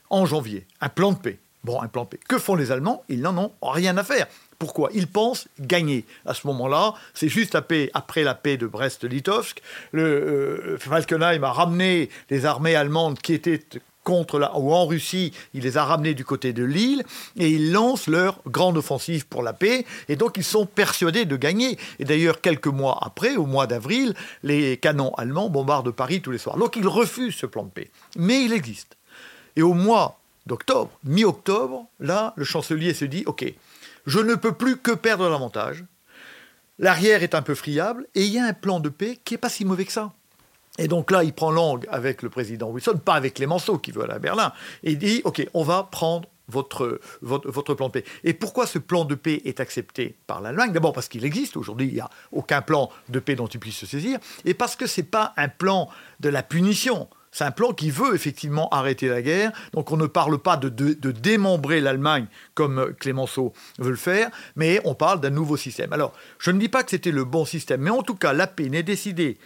En 0.10 0.26
janvier, 0.26 0.68
un 0.82 0.90
plan 0.90 1.14
de 1.14 1.18
paix. 1.18 1.40
Bon, 1.64 1.82
un 1.82 1.88
plan 1.88 2.04
de 2.04 2.10
paix. 2.10 2.20
Que 2.28 2.38
font 2.40 2.56
les 2.56 2.74
Allemands? 2.74 3.06
Ils 3.08 3.22
n'en 3.22 3.38
ont 3.38 3.54
rien 3.62 3.96
à 3.96 4.04
faire. 4.04 4.28
Pourquoi? 4.60 4.90
Ils 4.94 5.08
pensent 5.08 5.48
gagner. 5.62 6.04
À 6.26 6.34
ce 6.34 6.46
moment-là, 6.48 6.94
c'est 7.14 7.30
juste 7.30 7.56
après 7.56 8.24
la 8.24 8.36
paix 8.36 8.58
de 8.58 8.68
Brest-Litovsk. 8.68 9.62
Le 9.94 10.04
euh, 10.04 10.78
Falkenhayn 10.80 11.42
a 11.42 11.54
ramené 11.54 12.10
les 12.30 12.46
armées 12.46 12.76
allemandes 12.76 13.20
qui 13.20 13.32
étaient 13.32 13.62
contre 14.04 14.40
la, 14.40 14.58
ou 14.58 14.74
en 14.74 14.86
Russie, 14.86 15.34
il 15.54 15.64
les 15.64 15.78
a 15.78 15.86
ramenés 15.86 16.14
du 16.14 16.26
côté 16.26 16.54
de 16.54 16.64
l'île 16.64 17.04
et 17.38 17.50
ils 17.50 17.72
lancent 17.72 18.08
leur 18.08 18.40
grande 18.48 18.78
offensive 18.78 19.26
pour 19.28 19.44
la 19.44 19.54
paix 19.54 19.86
et 20.10 20.16
donc 20.16 20.38
ils 20.38 20.44
sont 20.44 20.66
persuadés 20.66 21.26
de 21.26 21.36
gagner. 21.36 21.78
Et 22.00 22.06
d'ailleurs, 22.06 22.42
quelques 22.42 22.68
mois 22.68 23.00
après, 23.02 23.36
au 23.36 23.46
mois 23.46 23.68
d'avril, 23.68 24.14
les 24.44 24.78
canons 24.78 25.14
allemands 25.16 25.50
bombardent 25.50 25.92
Paris 25.92 26.22
tous 26.22 26.32
les 26.32 26.38
soirs. 26.38 26.58
Donc 26.58 26.76
ils 26.76 26.88
refusent 26.88 27.36
ce 27.36 27.46
plan 27.46 27.64
de 27.64 27.70
paix. 27.70 27.90
Mais 28.18 28.44
il 28.44 28.54
existe. 28.54 28.98
Et 29.56 29.62
au 29.62 29.74
mois 29.74 30.20
d'octobre, 30.46 30.92
mi-octobre, 31.04 31.86
là, 32.00 32.34
le 32.36 32.44
chancelier 32.44 32.94
se 32.94 33.06
dit, 33.06 33.24
OK, 33.26 33.46
je 34.06 34.20
ne 34.20 34.36
peux 34.36 34.54
plus 34.54 34.78
que 34.78 34.92
perdre 34.92 35.30
l'avantage. 35.30 35.86
L'arrière 36.80 37.24
est 37.24 37.36
un 37.36 37.42
peu 37.42 37.56
friable 37.56 38.08
et 38.16 38.26
il 38.26 38.34
y 38.34 38.40
a 38.40 38.46
un 38.46 38.54
plan 38.54 38.80
de 38.80 38.90
paix 38.90 39.20
qui 39.24 39.36
n'est 39.36 39.38
pas 39.38 39.50
si 39.50 39.64
mauvais 39.64 39.86
que 39.86 39.92
ça. 39.92 40.12
Et 40.80 40.88
donc 40.88 41.12
là, 41.12 41.24
il 41.24 41.34
prend 41.34 41.52
langue 41.52 41.86
avec 41.92 42.24
le 42.24 42.30
président 42.30 42.70
Wilson, 42.70 43.00
pas 43.04 43.14
avec 43.14 43.36
Clémenceau 43.36 43.78
qui 43.78 43.92
veut 43.92 44.04
aller 44.04 44.14
à 44.14 44.20
Berlin, 44.20 44.54
et 44.84 44.94
il 44.94 44.98
dit, 44.98 45.22
OK, 45.24 45.48
on 45.54 45.64
va 45.64 45.88
prendre 45.92 46.28
votre, 46.48 47.00
votre, 47.22 47.74
plan 47.74 47.88
de 47.88 47.94
paix. 47.94 48.04
Et 48.24 48.34
pourquoi 48.34 48.68
ce 48.68 48.80
plan 48.80 49.06
de 49.06 49.16
paix 49.16 49.42
est 49.46 49.60
accepté 49.60 50.16
par 50.28 50.42
l'Allemagne? 50.42 50.72
D'abord 50.72 50.94
parce 50.94 51.08
qu'il 51.08 51.26
existe, 51.26 51.58
aujourd'hui 51.58 51.88
il 51.88 51.94
n'y 51.94 52.00
a 52.00 52.10
aucun 52.32 52.62
plan 52.62 52.90
de 53.10 53.20
paix 53.20 53.36
dont 53.36 53.48
il 53.48 53.60
puisse 53.60 53.78
se 53.78 53.86
saisir, 53.86 54.20
et 54.46 54.54
parce 54.54 54.76
que 54.76 54.88
ce 54.88 55.02
n'est 55.02 55.08
pas 55.08 55.34
un 55.38 55.48
plan 55.48 55.90
de 56.20 56.30
la 56.30 56.44
punition, 56.44 57.08
C'est 57.32 57.46
un 57.46 57.52
plan 57.52 57.74
qui 57.74 57.90
veut 57.90 58.14
effectivement 58.14 58.70
arrêter 58.70 59.08
la 59.08 59.22
guerre. 59.22 59.52
Donc 59.74 59.92
on 59.92 59.98
ne 59.98 60.06
parle 60.06 60.38
pas 60.38 60.56
de, 60.58 60.70
de 60.70 61.12
démembrer 61.12 61.82
l'Allemagne 61.82 62.28
comme 62.54 62.94
Clémenceau 63.00 63.54
veut 63.80 63.90
le 63.90 63.96
faire, 63.96 64.30
mais 64.56 64.80
on 64.86 64.94
parle 64.94 65.20
d'un 65.20 65.32
nouveau 65.32 65.58
système. 65.58 65.94
Alors, 65.94 66.14
je 66.38 66.52
ne 66.52 66.60
dis 66.60 66.70
pas 66.70 66.84
que 66.84 66.92
c'était 66.92 67.12
le 67.12 67.24
bon 67.24 67.46
système, 67.46 67.82
mais 67.82 67.90
en 67.90 68.04
tout 68.04 68.16
cas, 68.16 68.34
la 68.34 68.46
paix 68.46 68.70
n'est 68.70 68.84
décidée, 68.84 69.40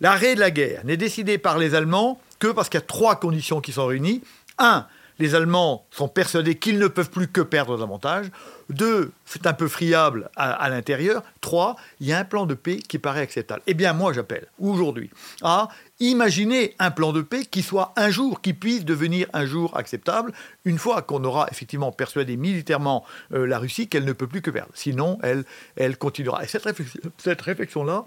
l'arrêt 0.00 0.34
de 0.34 0.40
la 0.40 0.50
guerre 0.50 0.84
n'est 0.84 0.96
décidé 0.96 1.38
par 1.38 1.58
les 1.58 1.74
Allemands 1.74 2.20
que 2.38 2.48
parce 2.48 2.68
qu'il 2.68 2.78
y 2.78 2.82
a 2.82 2.86
trois 2.86 3.16
conditions 3.16 3.60
qui 3.60 3.72
sont 3.72 3.86
réunies. 3.86 4.22
Un, 4.58 4.86
les 5.18 5.34
Allemands 5.34 5.86
sont 5.90 6.08
persuadés 6.08 6.56
qu'ils 6.56 6.78
ne 6.78 6.88
peuvent 6.88 7.10
plus 7.10 7.28
que 7.28 7.40
perdre 7.40 7.78
davantage. 7.78 8.26
Deux, 8.68 9.12
c'est 9.24 9.46
un 9.46 9.52
peu 9.52 9.68
friable 9.68 10.28
à, 10.36 10.68
l'intérieur. 10.68 11.22
Trois, 11.40 11.76
il 12.00 12.06
y 12.06 12.12
a 12.12 12.18
un 12.18 12.24
plan 12.24 12.46
de 12.46 12.54
paix 12.54 12.76
qui 12.76 12.98
paraît 12.98 13.20
acceptable. 13.20 13.62
Eh 13.66 13.74
bien, 13.74 13.92
moi, 13.92 14.12
j'appelle 14.12 14.46
aujourd'hui 14.58 15.10
à 15.42 15.68
imaginer 16.00 16.74
un 16.78 16.90
plan 16.90 17.12
de 17.12 17.22
paix 17.22 17.44
qui 17.44 17.62
soit 17.62 17.94
un 17.96 18.10
jour, 18.10 18.42
qui 18.42 18.52
puisse 18.52 18.84
devenir 18.84 19.28
un 19.32 19.46
jour 19.46 19.76
acceptable, 19.76 20.32
une 20.64 20.78
fois 20.78 21.00
qu'on 21.02 21.24
aura 21.24 21.48
effectivement 21.50 21.92
persuadé 21.92 22.36
militairement 22.36 23.04
euh, 23.32 23.46
la 23.46 23.58
Russie 23.58 23.88
qu'elle 23.88 24.04
ne 24.04 24.12
peut 24.12 24.26
plus 24.26 24.42
que 24.42 24.50
perdre. 24.50 24.72
Sinon, 24.74 25.18
elle, 25.22 25.44
elle 25.76 25.96
continuera. 25.96 26.44
Et 26.44 26.48
cette 26.48 27.42
réflexion-là, 27.42 28.06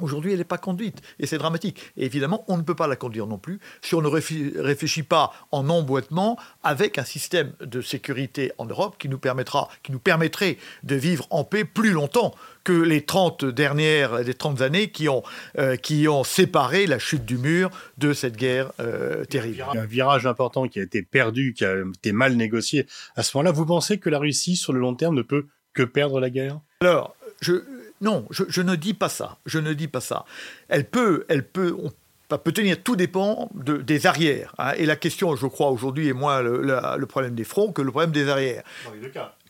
Aujourd'hui, 0.00 0.32
elle 0.32 0.38
n'est 0.38 0.44
pas 0.44 0.58
conduite 0.58 1.00
et 1.18 1.26
c'est 1.26 1.38
dramatique. 1.38 1.80
Et 1.96 2.04
évidemment, 2.04 2.44
on 2.48 2.56
ne 2.56 2.62
peut 2.62 2.74
pas 2.74 2.86
la 2.86 2.96
conduire 2.96 3.26
non 3.26 3.38
plus 3.38 3.60
si 3.82 3.94
on 3.94 4.02
ne 4.02 4.08
réfléchit 4.08 5.02
pas 5.02 5.32
en 5.52 5.68
emboîtement 5.68 6.38
avec 6.62 6.98
un 6.98 7.04
système 7.04 7.52
de 7.60 7.80
sécurité 7.80 8.52
en 8.58 8.66
Europe 8.66 8.96
qui 8.98 9.08
nous, 9.08 9.18
permettra, 9.18 9.68
qui 9.82 9.92
nous 9.92 9.98
permettrait 9.98 10.58
de 10.82 10.94
vivre 10.96 11.26
en 11.30 11.44
paix 11.44 11.64
plus 11.64 11.92
longtemps 11.92 12.34
que 12.64 12.72
les 12.72 13.02
30 13.02 13.44
dernières, 13.44 14.22
les 14.22 14.34
30 14.34 14.60
années 14.60 14.90
qui 14.90 15.08
ont, 15.08 15.22
euh, 15.58 15.76
qui 15.76 16.08
ont 16.08 16.24
séparé 16.24 16.86
la 16.86 16.98
chute 16.98 17.24
du 17.24 17.38
mur 17.38 17.70
de 17.96 18.12
cette 18.12 18.36
guerre 18.36 18.72
euh, 18.80 19.24
terrible. 19.24 19.64
Il 19.72 19.76
y 19.76 19.78
a 19.78 19.82
un 19.82 19.86
virage 19.86 20.26
important 20.26 20.66
qui 20.66 20.80
a 20.80 20.82
été 20.82 21.02
perdu, 21.02 21.54
qui 21.56 21.64
a 21.64 21.76
été 21.76 22.10
mal 22.12 22.34
négocié. 22.34 22.86
À 23.14 23.22
ce 23.22 23.36
moment-là, 23.36 23.52
vous 23.52 23.66
pensez 23.66 23.98
que 23.98 24.10
la 24.10 24.18
Russie, 24.18 24.56
sur 24.56 24.72
le 24.72 24.80
long 24.80 24.94
terme, 24.94 25.14
ne 25.14 25.22
peut 25.22 25.46
que 25.74 25.84
perdre 25.84 26.18
la 26.18 26.28
guerre? 26.28 26.58
Alors, 26.80 27.14
je, 27.40 27.52
non, 28.00 28.26
je, 28.30 28.60
ne 28.60 28.74
dis 28.74 28.94
pas 28.94 29.08
ça. 29.08 29.38
Je 29.46 29.58
ne 29.58 29.72
dis 29.72 29.88
pas 29.88 30.00
ça. 30.00 30.24
Elle 30.68 30.84
peut, 30.84 31.24
elle 31.28 31.44
peut, 31.44 31.74
on 31.78 31.90
peut 32.38 32.52
tenir, 32.52 32.82
tout 32.82 32.96
dépend 32.96 33.50
de, 33.54 33.76
des 33.78 34.06
arrières. 34.06 34.54
Hein. 34.58 34.72
Et 34.76 34.86
la 34.86 34.96
question, 34.96 35.34
je 35.36 35.46
crois, 35.46 35.70
aujourd'hui 35.70 36.08
est 36.08 36.12
moins 36.12 36.42
le, 36.42 37.06
problème 37.06 37.34
des 37.34 37.44
fronts 37.44 37.72
que 37.72 37.82
le 37.82 37.90
problème 37.90 38.12
des 38.12 38.28
arrières. 38.28 38.62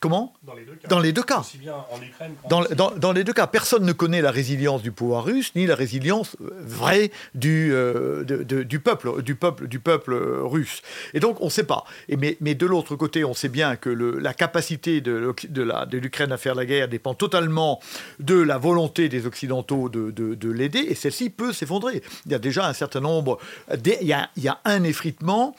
Comment 0.07 0.33
Dans 0.45 0.55
les 0.55 0.65
deux 0.65 0.75
cas. 0.77 0.89
Dans 0.89 1.01
les 1.01 1.13
deux 1.13 1.23
cas. 1.25 1.41
Aussi 1.41 1.59
bien 1.59 1.75
en 1.75 2.01
Ukraine 2.01 2.35
dans, 2.49 2.63
dans, 2.77 2.93
dans, 2.93 3.13
les 3.13 3.25
deux 3.25 3.33
cas. 3.33 3.49
Personne 3.49 3.85
ne 3.85 3.93
connaît 3.93 4.23
la 4.23 4.31
résilience 4.31 4.81
du 4.81 4.93
pouvoir 4.93 5.25
russe, 5.25 5.51
ni 5.57 5.67
la 5.67 5.75
résilience 5.75 6.37
vraie 6.39 7.11
du, 7.35 7.73
euh, 7.73 8.23
du, 8.23 8.79
peuple, 8.79 9.21
du, 9.23 9.35
peuple, 9.35 9.67
du 9.67 9.81
peuple 9.81 10.13
euh, 10.13 10.43
russe. 10.45 10.83
Et 11.13 11.19
donc, 11.19 11.41
on 11.41 11.47
ne 11.47 11.51
sait 11.51 11.65
pas. 11.65 11.83
Et 12.09 12.17
mais, 12.17 12.37
mais 12.41 12.55
de 12.55 12.67
l'autre 12.67 12.95
côté, 12.95 13.25
on 13.25 13.35
sait 13.35 13.49
bien 13.49 13.75
que 13.75 13.91
le, 13.91 14.21
la 14.21 14.33
capacité 14.33 15.01
de, 15.01 15.35
de 15.49 15.99
l'Ukraine 15.99 16.31
à 16.31 16.37
faire 16.37 16.55
la 16.55 16.67
guerre 16.67 16.87
dépend 16.87 17.15
totalement 17.15 17.81
de 18.21 18.37
la 18.41 18.59
volonté 18.59 19.09
des 19.09 19.27
Occidentaux 19.27 19.89
de, 19.89 20.13
de 20.13 20.51
l'aider, 20.53 20.87
et 20.89 20.95
celle-ci 20.95 21.31
peut 21.31 21.53
s'effondrer. 21.53 22.01
Il 22.27 22.33
y 22.33 22.35
a 22.37 22.39
déjà 22.39 22.69
un 22.69 22.75
certain 22.75 23.01
nombre... 23.01 23.41
Il 23.85 24.07
y 24.07 24.13
a, 24.13 24.31
il 24.37 24.45
y 24.45 24.49
a 24.49 24.61
un 24.65 24.85
effritement 24.85 25.57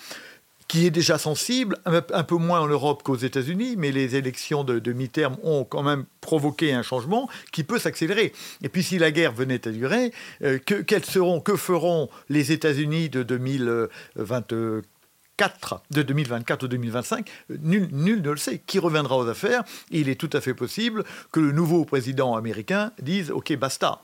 qui 0.68 0.86
est 0.86 0.92
déjà 0.92 1.18
sensible, 1.18 1.78
un 1.86 2.24
peu 2.24 2.36
moins 2.36 2.60
en 2.60 2.68
Europe 2.68 3.04
qu'aux 3.04 3.16
États-Unis, 3.16 3.76
mais 3.78 3.92
les 3.92 4.16
élections 4.16 4.64
de, 4.64 4.94
mi-terme 4.94 5.38
ont 5.44 5.64
quand 5.64 5.84
même 5.84 6.06
provoqué 6.22 6.74
un 6.74 6.84
changement 6.84 7.30
qui 7.52 7.64
peut 7.64 7.80
s'accélérer. 7.80 8.34
Et 8.64 8.70
puis 8.70 8.84
si 8.84 8.98
la 8.98 9.12
guerre 9.12 9.32
venait 9.32 9.68
à 9.68 9.72
durer, 9.72 10.12
euh, 10.44 10.60
que, 10.60 10.84
seront, 11.04 11.40
que 11.40 11.56
feront 11.56 12.10
les 12.30 12.52
États-Unis 12.52 13.10
de 13.10 13.24
2024 13.24 15.84
de 15.92 16.02
2024 16.02 16.64
ou 16.64 16.68
2025, 16.68 17.30
nul, 17.62 17.88
nul, 17.92 18.22
ne 18.22 18.32
le 18.32 18.38
sait. 18.38 18.62
Qui 18.66 18.80
reviendra 18.80 19.18
aux 19.18 19.28
affaires? 19.28 19.64
Il 19.92 20.10
est 20.10 20.20
tout 20.20 20.30
à 20.34 20.42
fait 20.42 20.54
possible 20.54 21.04
que 21.32 21.40
le 21.40 21.52
nouveau 21.52 21.86
président 21.86 22.36
américain 22.36 22.92
dise 23.00 23.32
OK, 23.32 23.56
basta. 23.56 24.02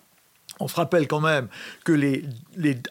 On 0.60 0.68
se 0.68 0.76
rappelle 0.76 1.08
quand 1.08 1.20
même 1.20 1.48
que 1.84 2.22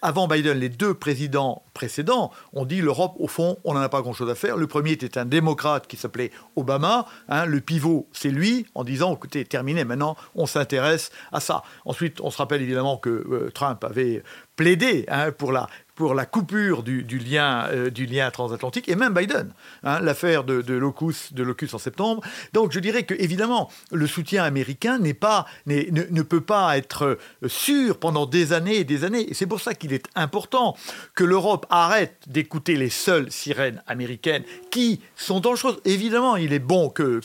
avant 0.03 0.27
Biden, 0.27 0.59
les 0.59 0.69
deux 0.69 0.95
présidents 0.95 1.63
précédents 1.75 2.33
ont 2.53 2.65
dit 2.65 2.81
l'Europe, 2.81 3.15
au 3.19 3.29
fond, 3.29 3.59
on 3.65 3.75
n'en 3.75 3.81
a 3.81 3.89
pas 3.89 4.03
grand-chose 4.03 4.31
à 4.31 4.35
faire. 4.35 4.57
Le 4.57 4.67
premier 4.67 4.93
était 4.93 5.19
un 5.19 5.25
démocrate 5.25 5.87
qui 5.87 5.97
s'appelait 5.97 6.31
Obama. 6.57 7.07
Hein, 7.29 7.47
le 7.47 7.61
pivot, 7.61 8.09
c'est 8.13 8.31
lui, 8.31 8.67
en 8.75 8.85
disant, 8.85 9.15
écoutez, 9.15 9.45
terminé, 9.45 9.85
maintenant, 9.85 10.17
on 10.35 10.47
s'intéresse 10.47 11.11
à 11.33 11.41
ça. 11.41 11.63
Ensuite, 11.85 12.21
on 12.21 12.31
se 12.31 12.39
rappelle 12.39 12.63
évidemment 12.63 12.97
que 12.97 13.11
euh, 13.11 13.51
Trump 13.55 13.83
avait 13.85 14.23
plaidé 14.57 15.05
hein, 15.09 15.33
pour 15.33 15.53
la 15.53 15.69
pour 15.95 16.15
la 16.15 16.27
coupure 16.27 16.83
du, 16.83 17.03
lien, 17.19 17.67
euh, 17.71 17.91
du 17.91 18.07
lien 18.07 18.31
transatlantique, 18.31 18.89
et 18.89 18.97
même 18.97 19.15
Biden, 19.15 19.53
hein, 19.85 20.01
l'affaire 20.01 20.45
de, 20.45 20.63
de, 20.63 20.75
Locus, 20.75 21.33
en 21.73 21.79
septembre. 21.79 22.23
Donc 22.53 22.73
je 22.73 22.81
dirais 22.81 23.05
que 23.05 23.15
évidemment 23.15 23.71
le 23.91 24.07
soutien 24.07 24.45
américain 24.45 24.99
n'est 24.99 25.15
pas, 25.15 25.47
ne, 25.67 25.83
ne, 25.91 26.23
peut 26.23 26.41
pas 26.41 26.77
être 26.77 27.19
euh, 27.43 27.49
sûr 27.49 27.99
pendant 27.99 28.27
des 28.27 28.53
années 28.53 28.77
et 28.77 28.85
des 28.85 29.05
années. 29.05 29.31
Et 29.31 29.35
c'est 29.35 29.47
pour 29.47 29.61
ça 29.61 29.75
qu'il 29.75 29.93
est 29.93 30.07
important 30.15 30.77
que 31.15 31.25
l'Europe 31.25 31.67
arrête 31.71 32.17
d'écouter 32.27 32.77
les 32.77 32.91
seules 32.91 33.31
sirènes 33.31 33.83
américaines 33.87 34.45
qui 34.71 35.01
sont 35.17 35.41
dangereuses. 35.41 35.81
Évidemment, 35.85 36.37
il 36.37 36.53
est 36.53 36.59
bon 36.59 36.89
que 36.89 37.21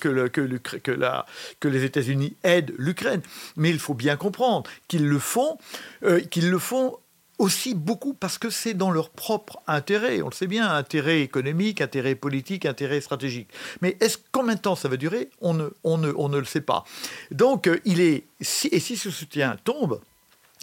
les 1.63 1.83
États-Unis 1.83 2.35
aident 2.43 2.73
l'Ukraine, 2.77 3.21
mais 3.55 3.69
il 3.69 3.79
faut 3.79 3.93
bien 3.93 4.17
comprendre 4.17 4.69
qu'ils 4.87 5.07
le 5.07 5.19
font, 5.19 5.57
euh, 6.03 6.19
qu'ils 6.19 6.49
le 6.49 6.59
font 6.59 6.97
aussi 7.37 7.75
beaucoup 7.75 8.13
parce 8.13 8.37
que 8.37 8.49
c'est 8.49 8.73
dans 8.73 8.91
leur 8.91 9.09
propre 9.09 9.59
intérêt. 9.67 10.21
On 10.21 10.29
le 10.29 10.33
sait 10.33 10.47
bien, 10.47 10.69
intérêt 10.69 11.21
économique, 11.21 11.81
intérêt 11.81 12.15
politique, 12.15 12.65
intérêt 12.65 13.01
stratégique. 13.01 13.49
Mais 13.81 13.97
est-ce 13.99 14.17
combien 14.31 14.55
de 14.55 14.59
temps 14.59 14.75
ça 14.75 14.89
va 14.89 14.97
durer? 14.97 15.29
On 15.41 15.53
ne, 15.53 15.69
on, 15.83 15.97
ne, 15.97 16.11
on 16.15 16.29
ne 16.29 16.37
le 16.37 16.45
sait 16.45 16.61
pas. 16.61 16.83
Donc, 17.31 17.67
euh, 17.67 17.79
il 17.85 18.01
est, 18.01 18.25
et 18.39 18.79
si 18.79 18.97
ce 18.97 19.11
soutien 19.11 19.57
tombe, 19.63 20.01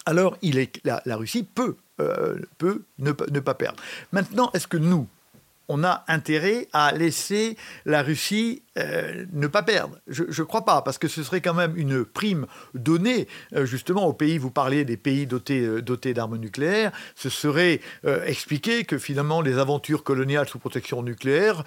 alors 0.06 0.36
il 0.42 0.58
est, 0.58 0.80
la, 0.84 1.16
Russie 1.16 1.44
peut, 1.44 1.76
euh, 2.00 2.38
peut 2.58 2.82
ne, 2.98 3.12
ne 3.30 3.40
pas 3.40 3.54
perdre. 3.54 3.80
Maintenant, 4.12 4.50
est-ce 4.54 4.66
que 4.66 4.76
nous, 4.76 5.08
on 5.68 5.84
a 5.84 6.04
intérêt 6.08 6.68
à 6.72 6.92
laisser 6.92 7.56
la 7.84 8.02
Russie 8.02 8.62
euh, 8.76 9.24
ne 9.32 9.46
pas 9.46 9.62
perdre. 9.62 9.98
Je 10.08 10.24
ne 10.24 10.46
crois 10.46 10.64
pas, 10.64 10.82
parce 10.82 10.98
que 10.98 11.06
ce 11.06 11.22
serait 11.22 11.40
quand 11.40 11.54
même 11.54 11.76
une 11.76 12.04
prime 12.04 12.46
donnée 12.74 13.28
euh, 13.54 13.66
justement 13.66 14.06
aux 14.06 14.12
pays, 14.12 14.36
vous 14.36 14.50
parliez 14.50 14.84
des 14.84 14.96
pays 14.96 15.28
dotés, 15.28 15.60
euh, 15.60 15.80
dotés 15.80 16.12
d'armes 16.12 16.38
nucléaires, 16.38 16.90
ce 17.14 17.28
serait 17.28 17.80
expliquer 18.26 18.84
que 18.84 18.98
finalement 18.98 19.40
les 19.40 19.58
aventures 19.58 20.02
coloniales 20.02 20.48
sous 20.48 20.58
protection 20.58 21.02
nucléaire 21.02 21.64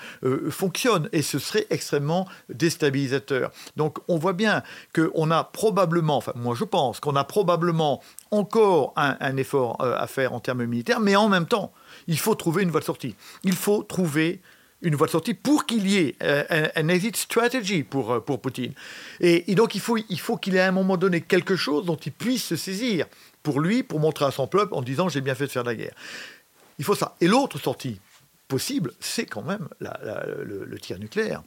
fonctionnent, 0.50 1.10
et 1.12 1.22
ce 1.22 1.40
serait 1.40 1.66
extrêmement 1.70 2.28
déstabilisateur. 2.50 3.52
Donc 3.76 4.00
on 4.08 4.18
voit 4.18 4.34
bien 4.34 4.64
qu'on 4.94 5.32
a 5.32 5.44
probablement, 5.44 6.18
enfin 6.18 6.34
moi 6.36 6.56
je 6.56 6.64
pense 6.64 7.00
qu'on 7.00 7.16
a 7.16 7.24
probablement 7.24 8.02
encore 8.32 8.94
un 8.96 9.38
effort 9.38 9.78
à 9.80 10.06
faire 10.08 10.34
en 10.34 10.40
termes 10.40 10.66
militaires, 10.66 11.00
mais 11.00 11.16
en 11.16 11.30
même 11.30 11.48
temps, 11.48 11.72
il 12.08 12.18
faut 12.18 12.36
trouver 12.36 12.64
une 12.64 12.72
voie 12.72 12.80
de 12.80 12.86
sortie. 12.86 13.16
Il 13.44 13.54
faut 13.54 13.84
trouver 13.84 14.42
une 14.82 14.96
voie 14.96 15.08
de 15.08 15.12
sortie 15.12 15.34
pour 15.34 15.66
qu'il 15.66 15.88
y 15.88 15.98
ait 15.98 16.16
euh, 16.22 16.68
un, 16.76 16.88
exit 16.88 17.16
strategy 17.16 17.84
pour, 17.84 18.12
euh, 18.12 18.20
pour 18.20 18.42
Poutine. 18.42 18.74
Et, 19.20 19.56
donc 19.56 19.76
il 19.76 19.82
faut, 19.82 19.98
il 19.98 20.20
faut 20.20 20.38
qu'il 20.38 20.56
ait 20.56 20.62
à 20.62 20.68
un 20.68 20.72
moment 20.72 20.98
donné 20.98 21.22
quelque 21.22 21.56
chose 21.56 21.86
dont 21.86 21.96
il 21.96 22.12
puisse 22.12 22.44
se 22.44 22.56
saisir 22.56 23.08
pour 23.44 23.60
lui, 23.60 23.84
pour 23.84 24.00
montrer 24.00 24.26
à 24.26 24.32
son 24.32 24.48
peuple 24.48 24.74
en 24.74 24.82
disant 24.82 25.10
j'ai 25.10 25.22
bien 25.22 25.36
fait 25.36 25.48
de 25.48 25.52
faire 25.52 25.64
la 25.64 25.76
guerre. 25.76 25.96
Il 26.80 26.86
faut 26.86 26.96
ça. 26.96 27.16
Et 27.22 27.28
l'autre 27.28 27.58
sortie 27.58 28.00
possible, 28.48 28.94
c'est 29.00 29.26
quand 29.26 29.42
même 29.42 29.68
le, 29.80 30.78
tir 30.80 31.00
nucléaire. 31.00 31.42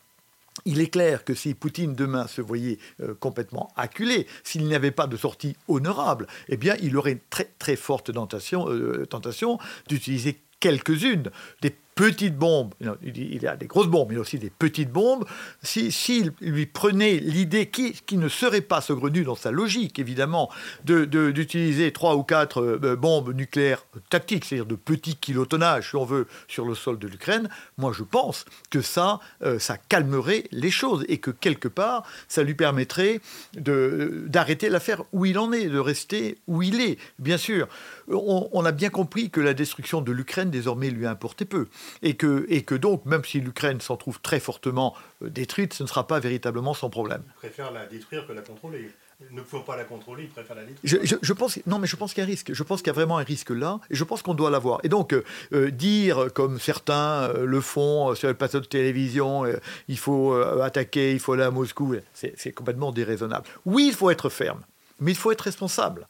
Il 0.67 0.81
est 0.81 0.89
clair 0.89 1.25
que 1.25 1.35
si 1.35 1.55
Poutine 1.55 1.95
demain 1.95 2.27
se 2.27 2.43
voyait 2.43 2.79
euh, 3.01 3.15
complètement 3.15 3.73
acculé, 3.77 4.27
s'il 4.43 4.67
n'y 4.67 4.75
avait 4.75 4.91
pas 4.91 5.07
de 5.07 5.17
sortie 5.17 5.57
honorable, 5.69 6.27
eh 6.49 6.57
bien, 6.57 6.75
il 6.83 6.97
aurait 6.97 7.13
une 7.13 7.21
très 7.31 7.49
très 7.59 7.77
forte 7.77 8.13
tentation, 8.13 8.67
tentation 9.07 9.59
d'utiliser 9.87 10.41
quelques-unes 10.61 11.31
des 11.63 11.75
petites 11.95 12.37
bombes, 12.37 12.75
il 13.03 13.47
a 13.47 13.57
des 13.57 13.67
grosses 13.67 13.87
bombes, 13.87 14.09
mais 14.11 14.17
aussi 14.17 14.39
des 14.39 14.51
petites 14.51 14.91
bombes, 14.91 15.25
s'il 15.63 15.93
si, 15.93 16.31
lui 16.41 16.67
prenait 16.67 17.19
l'idée 17.19 17.69
qui, 17.69 17.95
ne 18.17 18.29
serait 18.29 18.61
pas 18.61 18.81
saugrenu 18.81 19.23
dans 19.23 19.35
sa 19.35 19.51
logique, 19.51 19.99
évidemment, 19.99 20.51
d'utiliser 20.85 21.93
trois 21.93 22.17
ou 22.17 22.23
quatre 22.23 22.63
euh, 22.63 22.97
bombes 22.97 23.35
nucléaires 23.35 23.85
tactiques, 24.09 24.45
c'est-à-dire 24.45 24.67
de 24.67 24.77
petits 24.77 25.17
kilotonnages, 25.17 25.91
si 25.91 25.97
on 25.97 26.05
veut, 26.05 26.27
sur 26.49 26.65
le 26.65 26.75
sol 26.75 26.99
de 26.99 27.07
l'Ukraine, 27.07 27.49
moi 27.79 27.93
je 27.95 28.03
pense 28.03 28.45
que 28.71 28.81
ça, 28.81 29.21
euh, 29.43 29.59
ça 29.59 29.77
calmerait 29.77 30.45
les 30.53 30.71
choses 30.71 31.05
et 31.09 31.19
que 31.19 31.31
quelque 31.31 31.69
part, 31.69 32.05
ça 32.29 32.43
lui 32.43 32.55
permettrait 32.55 33.21
d'arrêter 33.55 34.69
l'affaire 34.69 35.03
où 35.13 35.27
il 35.27 35.39
en 35.39 35.53
est, 35.53 35.67
de 35.67 35.79
rester 35.79 36.39
où 36.47 36.63
il 36.63 36.81
est. 36.81 36.99
Bien 37.19 37.39
sûr, 37.39 37.69
on, 38.09 38.49
on 38.53 38.65
a 38.65 38.73
bien 38.73 38.91
compris 38.91 39.31
que 39.31 39.41
la 39.41 39.55
destruction 39.55 40.01
de 40.01 40.13
l'Ukraine 40.13 40.51
désormais 40.51 40.91
lui 40.91 41.07
importait 41.07 41.45
peu 41.45 41.69
et 42.03 42.15
que, 42.15 42.47
et 42.49 42.63
que 42.63 42.75
donc, 42.75 43.05
même 43.07 43.25
si 43.25 43.41
l'Ukraine 43.41 43.81
s'en 43.81 43.97
trouve 43.97 44.21
très 44.21 44.41
fortement 44.41 44.95
euh, 45.23 45.31
détruite, 45.31 45.75
ce 45.75 45.83
ne 45.83 45.89
sera 45.89 46.07
pas 46.07 46.21
véritablement 46.21 46.75
son 46.75 46.91
problème. 46.91 47.23
Il 47.27 47.49
préfère 47.49 47.71
la 47.71 47.87
détruire 47.87 48.27
que 48.27 48.33
la 48.33 48.43
contrôler. 48.43 48.91
ne 49.31 49.43
faut 49.43 49.61
pas 49.61 49.77
la 49.77 49.85
contrôler, 49.85 50.25
il 50.25 50.29
préfère 50.29 50.57
la 50.57 50.63
je, 50.83 50.97
je, 51.21 51.33
pense, 51.33 51.59
non, 51.67 51.79
mais 51.79 51.87
je 51.87 51.97
pense 51.97 52.15
qu'il 52.15 52.23
y 52.23 52.25
a 52.25 52.27
un 52.27 52.31
risque. 52.31 52.53
Je 52.53 52.63
pense 52.63 52.81
qu'il 52.81 52.89
y 52.89 52.91
a 52.91 52.95
vraiment 52.95 53.19
un 53.19 53.25
risque 53.25 53.51
là, 53.51 53.81
et 53.91 53.95
je 53.95 54.05
pense 54.05 54.23
qu'on 54.23 54.35
doit 54.35 54.51
l'avoir. 54.51 54.81
Et 54.83 54.89
donc, 54.89 55.13
euh, 55.13 55.25
euh, 55.53 55.71
dire, 55.71 56.29
comme 56.35 56.59
certains 56.59 57.31
euh, 57.35 57.45
le 57.45 57.61
font 57.61 58.15
sur 58.15 58.29
le 58.29 58.35
plateau 58.35 58.61
de 58.61 58.67
télévision, 58.67 59.45
il 59.89 59.99
faut 59.99 60.35
attaquer, 60.63 61.13
il 61.13 61.21
faut 61.21 61.33
aller 61.33 61.43
à 61.43 61.51
Moscou, 61.51 61.97
c'est 62.15 62.53
complètement 62.53 62.93
déraisonnable. 62.93 63.47
Oui, 63.65 63.87
il 63.89 63.95
faut 63.95 64.11
être 64.11 64.29
ferme, 64.29 64.61
mais 65.01 65.13
il 65.13 65.17
faut 65.17 65.33
être 65.33 65.43
responsable. 65.43 66.09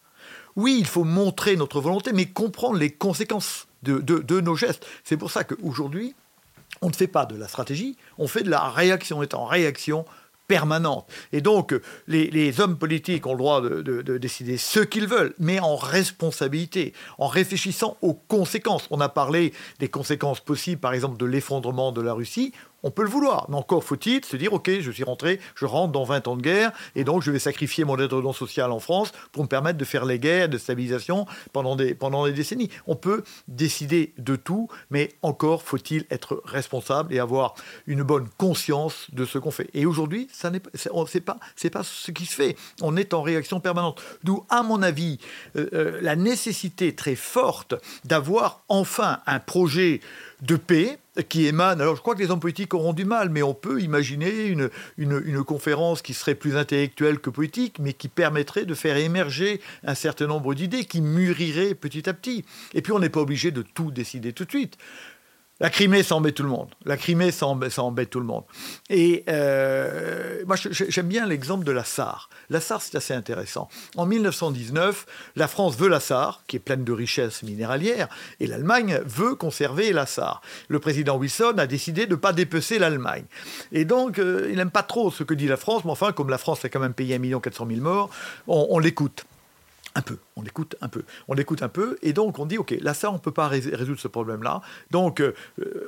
Oui, 0.56 0.76
il 0.78 0.86
faut 0.86 1.04
montrer 1.04 1.56
notre 1.56 1.80
volonté, 1.80 2.12
mais 2.12 2.26
comprendre 2.26 2.78
les 2.78 2.90
conséquences 2.90 3.68
de, 3.82 3.98
de 3.98 4.40
nos 4.40 4.56
gestes. 4.56 4.86
C'est 5.04 5.16
pour 5.16 5.30
ça 5.30 5.44
qu'aujourd'hui, 5.44 6.14
on 6.82 6.88
ne 6.88 6.94
fait 6.94 7.06
pas 7.06 7.26
de 7.26 7.36
la 7.36 7.48
stratégie, 7.48 7.96
on 8.18 8.28
fait 8.28 8.42
de 8.42 8.50
la 8.50 8.68
réaction. 8.68 9.18
On 9.18 9.22
est 9.22 9.34
en 9.34 9.44
réaction 9.44 10.04
permanente. 10.50 11.06
Et 11.32 11.42
donc, 11.42 11.78
les, 12.08 12.60
hommes 12.60 12.76
politiques 12.76 13.24
ont 13.24 13.34
le 13.34 13.38
droit 13.38 13.60
de, 13.60 14.18
décider 14.18 14.56
ce 14.56 14.80
qu'ils 14.80 15.06
veulent, 15.06 15.32
mais 15.38 15.60
en 15.60 15.76
responsabilité, 15.76 16.92
en 17.18 17.28
réfléchissant 17.28 17.96
aux 18.02 18.14
conséquences. 18.14 18.88
On 18.90 19.00
a 19.00 19.08
parlé 19.08 19.52
des 19.78 19.86
conséquences 19.88 20.40
possibles, 20.40 20.80
par 20.80 20.92
exemple, 20.92 21.18
de 21.18 21.24
l'effondrement 21.24 21.92
de 21.92 22.00
la 22.00 22.14
Russie 22.14 22.52
on 22.82 22.90
peut 22.90 23.02
le 23.02 23.08
vouloir, 23.08 23.46
mais 23.48 23.56
encore 23.56 23.84
faut-il 23.84 24.24
se 24.24 24.36
dire, 24.36 24.52
ok, 24.52 24.70
je 24.80 24.90
suis 24.90 25.04
rentré, 25.04 25.40
je 25.54 25.66
rentre 25.66 25.92
dans 25.92 26.04
20 26.04 26.28
ans 26.28 26.36
de 26.36 26.42
guerre, 26.42 26.72
et 26.94 27.04
donc 27.04 27.22
je 27.22 27.30
vais 27.30 27.38
sacrifier 27.38 27.84
mon 27.84 27.96
étendon 27.98 28.32
social 28.32 28.70
en 28.72 28.80
France 28.80 29.12
pour 29.32 29.42
me 29.42 29.48
permettre 29.48 29.78
de 29.78 29.84
faire 29.84 30.04
les 30.04 30.18
guerres 30.18 30.48
de 30.48 30.58
stabilisation 30.58 31.26
pendant 31.52 31.76
des, 31.76 31.94
pendant 31.94 32.26
des 32.26 32.32
décennies. 32.32 32.70
On 32.86 32.96
peut 32.96 33.22
décider 33.48 34.12
de 34.18 34.36
tout, 34.36 34.68
mais 34.90 35.10
encore 35.22 35.62
faut-il 35.62 36.06
être 36.10 36.42
responsable 36.44 37.14
et 37.14 37.18
avoir 37.18 37.54
une 37.86 38.02
bonne 38.02 38.28
conscience 38.38 39.06
de 39.12 39.24
ce 39.24 39.38
qu'on 39.38 39.50
fait. 39.50 39.68
Et 39.74 39.86
aujourd'hui, 39.86 40.28
ça 40.32 40.50
n'est 40.50 40.60
pas, 40.60 41.38
c'est 41.56 41.70
pas 41.70 41.82
ce 41.82 42.10
qui 42.10 42.26
se 42.26 42.34
fait. 42.34 42.56
On 42.80 42.96
est 42.96 43.14
en 43.14 43.22
réaction 43.22 43.60
permanente. 43.60 44.00
D'où, 44.24 44.44
à 44.48 44.62
mon 44.62 44.82
avis, 44.82 45.18
euh, 45.56 45.68
euh, 45.72 45.98
la 46.00 46.16
nécessité 46.16 46.94
très 46.94 47.14
forte 47.14 47.74
d'avoir 48.04 48.62
enfin 48.68 49.20
un 49.26 49.40
projet 49.40 50.00
de 50.42 50.56
paix 50.56 50.98
qui 51.28 51.46
émane. 51.46 51.80
Alors 51.80 51.96
je 51.96 52.00
crois 52.00 52.14
que 52.14 52.20
les 52.20 52.30
hommes 52.30 52.40
politiques 52.40 52.74
auront 52.74 52.92
du 52.92 53.04
mal, 53.04 53.30
mais 53.30 53.42
on 53.42 53.54
peut 53.54 53.80
imaginer 53.80 54.46
une, 54.46 54.70
une, 54.98 55.44
conférence 55.44 56.02
qui 56.02 56.14
serait 56.14 56.35
plus 56.35 56.56
intellectuelle 56.56 57.18
que 57.18 57.30
politique, 57.30 57.78
mais 57.78 57.92
qui 57.92 58.09
permettrait 58.09 58.64
de 58.64 58.74
faire 58.74 58.96
émerger 58.96 59.61
un 59.85 59.94
certain 59.94 60.26
nombre 60.26 60.54
d'idées 60.54 60.85
qui 60.85 61.00
mûriraient 61.00 61.74
petit 61.74 62.09
à 62.09 62.14
petit. 62.14 62.44
Et 62.74 62.83
puis 62.83 62.92
on 62.92 62.98
n'est 62.98 63.09
pas 63.09 63.20
obligé 63.20 63.50
de 63.50 63.62
tout 63.62 63.90
décider 63.90 64.33
tout 64.33 64.44
de 64.44 64.50
suite. 64.50 64.76
La 65.60 65.68
Crimée, 65.68 66.02
ça 66.02 66.16
embête 66.16 66.34
tout 66.34 66.42
le 66.42 66.48
monde. 66.48 66.70
La 66.86 66.96
Crimée, 66.96 67.30
ça 67.30 67.46
embête, 67.46 68.08
tout 68.08 68.18
le 68.18 68.24
monde. 68.24 68.44
Et 68.88 69.24
euh, 69.28 70.42
moi, 70.46 70.56
j'aime 70.56 71.06
bien 71.06 71.26
l'exemple 71.26 71.64
de 71.64 71.72
la 71.72 71.84
SAR. 71.84 72.30
La 72.48 72.60
SAR, 72.60 72.80
c'est 72.80 72.96
assez 72.96 73.12
intéressant. 73.12 73.68
En 73.96 74.06
1919, 74.06 75.04
la 75.36 75.48
France 75.48 75.76
veut 75.76 75.88
la 75.88 76.00
SAR, 76.00 76.42
qui 76.46 76.56
est 76.56 76.60
pleine 76.60 76.82
de 76.82 76.92
richesses 76.92 77.42
minéralières, 77.42 78.08
et 78.40 78.46
l'Allemagne 78.46 79.00
veut 79.04 79.34
conserver 79.34 79.92
la 79.92 80.06
SAR. 80.06 80.40
Le 80.68 80.78
président 80.78 81.18
Wilson 81.18 81.54
a 81.58 81.66
décidé 81.66 82.06
de 82.06 82.12
ne 82.12 82.16
pas 82.16 82.32
dépecer 82.32 82.78
l'Allemagne. 82.78 83.24
Et 83.70 83.84
donc, 83.84 84.18
euh, 84.18 84.48
il 84.50 84.56
n'aime 84.56 84.70
pas 84.70 84.82
trop 84.82 85.10
ce 85.10 85.24
que 85.24 85.34
dit 85.34 85.46
la 85.46 85.58
France, 85.58 85.84
mais 85.84 85.90
enfin, 85.90 86.12
comme 86.12 86.30
la 86.30 86.38
France 86.38 86.64
a 86.64 86.70
quand 86.70 86.80
même 86.80 86.94
payé 86.94 87.16
1 87.16 87.38
400 87.38 87.66
000 87.68 87.80
morts, 87.82 88.08
on 88.46 88.78
l'écoute. 88.78 89.26
Un 89.96 90.03
peu, 90.03 90.18
on 90.37 90.42
l'écoute 90.42 90.76
un 90.81 90.88
peu. 90.88 91.03
On 91.26 91.35
l'écoute 91.35 91.62
un 91.62 91.68
peu, 91.68 91.98
et 92.03 92.12
donc 92.12 92.38
on 92.38 92.46
dit, 92.46 92.59
OK, 92.59 92.74
la 92.81 92.94
SAR, 92.94 93.11
on 93.11 93.16
ne 93.16 93.20
peut 93.20 93.33
pas 93.33 93.48
résoudre 93.48 93.98
ce 93.98 94.07
problème-là. 94.07 94.61
Donc 94.92 95.20
euh, 95.20 95.35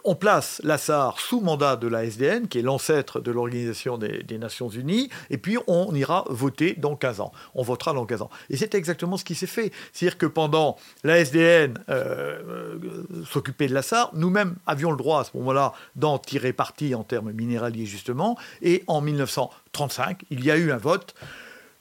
on 0.05 0.17
place 0.17 0.61
la 0.65 0.77
SAR 0.77 1.21
sous 1.21 1.41
mandat 1.41 1.77
de 1.77 1.87
la 1.87 2.05
SDN, 2.05 2.49
qui 2.49 2.59
est 2.59 2.63
l'ancêtre 2.63 3.21
de 3.21 3.31
l'Organisation 3.31 3.99
des, 3.99 4.39
Nations 4.39 4.69
Unies, 4.69 5.09
et 5.31 5.39
puis 5.39 5.57
on 5.69 5.95
ira 5.95 6.25
voter 6.31 6.75
dans 6.75 6.97
15 6.97 7.21
ans. 7.21 7.33
On 7.55 7.63
votera 7.63 7.93
dans 7.93 8.05
15 8.05 8.23
ans. 8.23 8.31
Et 8.51 8.57
c'est 8.57 8.75
exactement 8.75 9.17
ce 9.17 9.25
qui 9.25 9.37
s'est 9.37 9.47
fait. 9.47 9.73
C'est-à-dire 9.93 10.19
que 10.19 10.27
pendant 10.27 10.77
la 11.05 11.19
SDN 11.19 11.79
euh, 11.89 12.79
euh, 12.83 13.25
s'occupait 13.31 13.69
de 13.69 13.75
la 13.75 13.83
SAR, 13.83 14.11
nous-mêmes 14.15 14.57
avions 14.67 14.91
le 14.91 14.97
droit 14.97 15.21
à 15.21 15.25
ce 15.25 15.37
moment-là 15.37 15.75
d'en 15.95 16.19
tirer 16.19 16.53
parti 16.53 16.95
en 16.97 17.05
termes 17.05 17.31
minéraliers, 17.31 17.87
justement, 17.87 18.37
et 18.63 18.83
en 18.89 19.01
1935, 19.01 20.25
il 20.31 20.45
y 20.45 20.51
a 20.51 20.57
eu 20.57 20.73
un 20.73 20.79
vote 20.79 21.15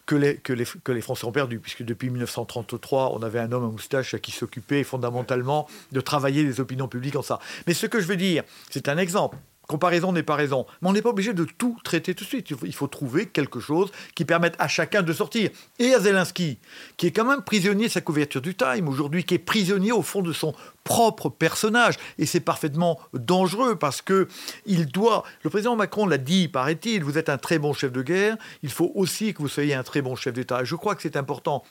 que 0.05 0.15
les, 0.15 1.01
Français 1.01 1.25
ont 1.25 1.31
perdu, 1.31 1.59
puisque 1.59 1.83
depuis 1.83 2.09
1933, 2.09 3.13
on 3.13 3.21
avait 3.21 3.39
un 3.39 3.51
homme 3.51 3.65
à 3.65 3.67
moustache 3.67 4.15
qui 4.17 4.31
s'occupait 4.31 4.83
fondamentalement 4.83 5.67
de 5.91 6.01
travailler 6.01 6.43
les 6.43 6.59
opinions 6.59 6.87
publiques 6.87 7.15
en 7.15 7.21
ça. 7.21 7.39
Mais 7.67 7.73
ce 7.73 7.85
que 7.85 7.99
je 7.99 8.07
veux 8.07 8.17
dire, 8.17 8.43
c'est 8.69 8.89
un 8.89 8.97
exemple. 8.97 9.37
Comparaison 9.67 10.11
n'est 10.11 10.23
pas 10.23 10.35
raison. 10.35 10.65
Mais 10.81 10.89
on 10.89 10.93
n'est 10.93 11.01
pas 11.01 11.11
obligé 11.11 11.33
de 11.33 11.45
tout 11.45 11.77
traiter 11.83 12.13
tout 12.13 12.23
de 12.23 12.29
suite. 12.29 12.49
Il 12.63 12.73
faut, 12.73 12.87
trouver 12.87 13.27
quelque 13.27 13.59
chose 13.59 13.91
qui 14.15 14.25
permette 14.25 14.55
à 14.59 14.67
chacun 14.67 15.01
de 15.01 15.13
sortir. 15.13 15.49
Et 15.79 15.93
à 15.93 15.99
Zelensky, 15.99 16.57
qui 16.97 17.07
est 17.07 17.11
quand 17.11 17.25
même 17.25 17.41
prisonnier 17.41 17.87
de 17.87 17.91
sa 17.91 18.01
couverture 18.01 18.41
du 18.41 18.55
Time 18.55 18.89
aujourd'hui, 18.89 19.23
qui 19.23 19.35
est 19.35 19.39
prisonnier 19.39 19.91
au 19.91 20.01
fond 20.01 20.21
de 20.21 20.33
son 20.33 20.53
propre 20.83 21.29
personnage. 21.29 21.95
Et 22.17 22.25
c'est 22.25 22.41
parfaitement 22.41 22.99
dangereux 23.13 23.77
parce 23.77 24.01
que 24.01 24.27
il 24.65 24.87
doit. 24.87 25.23
Le 25.43 25.49
président 25.49 25.75
Macron 25.75 26.05
l'a 26.05 26.17
dit, 26.17 26.47
paraît-il, 26.47 27.03
vous 27.03 27.17
êtes 27.17 27.29
un 27.29 27.37
très 27.37 27.59
bon 27.59 27.73
chef 27.73 27.91
de 27.91 28.01
guerre. 28.01 28.37
Il 28.63 28.71
faut 28.71 28.91
aussi 28.95 29.33
que 29.33 29.41
vous 29.41 29.47
soyez 29.47 29.73
un 29.73 29.83
très 29.83 30.01
bon 30.01 30.15
chef 30.15 30.33
d'État. 30.33 30.63
Je 30.63 30.75
crois 30.75 30.95
que 30.95 31.01
c'est 31.01 31.15
important. 31.15 31.63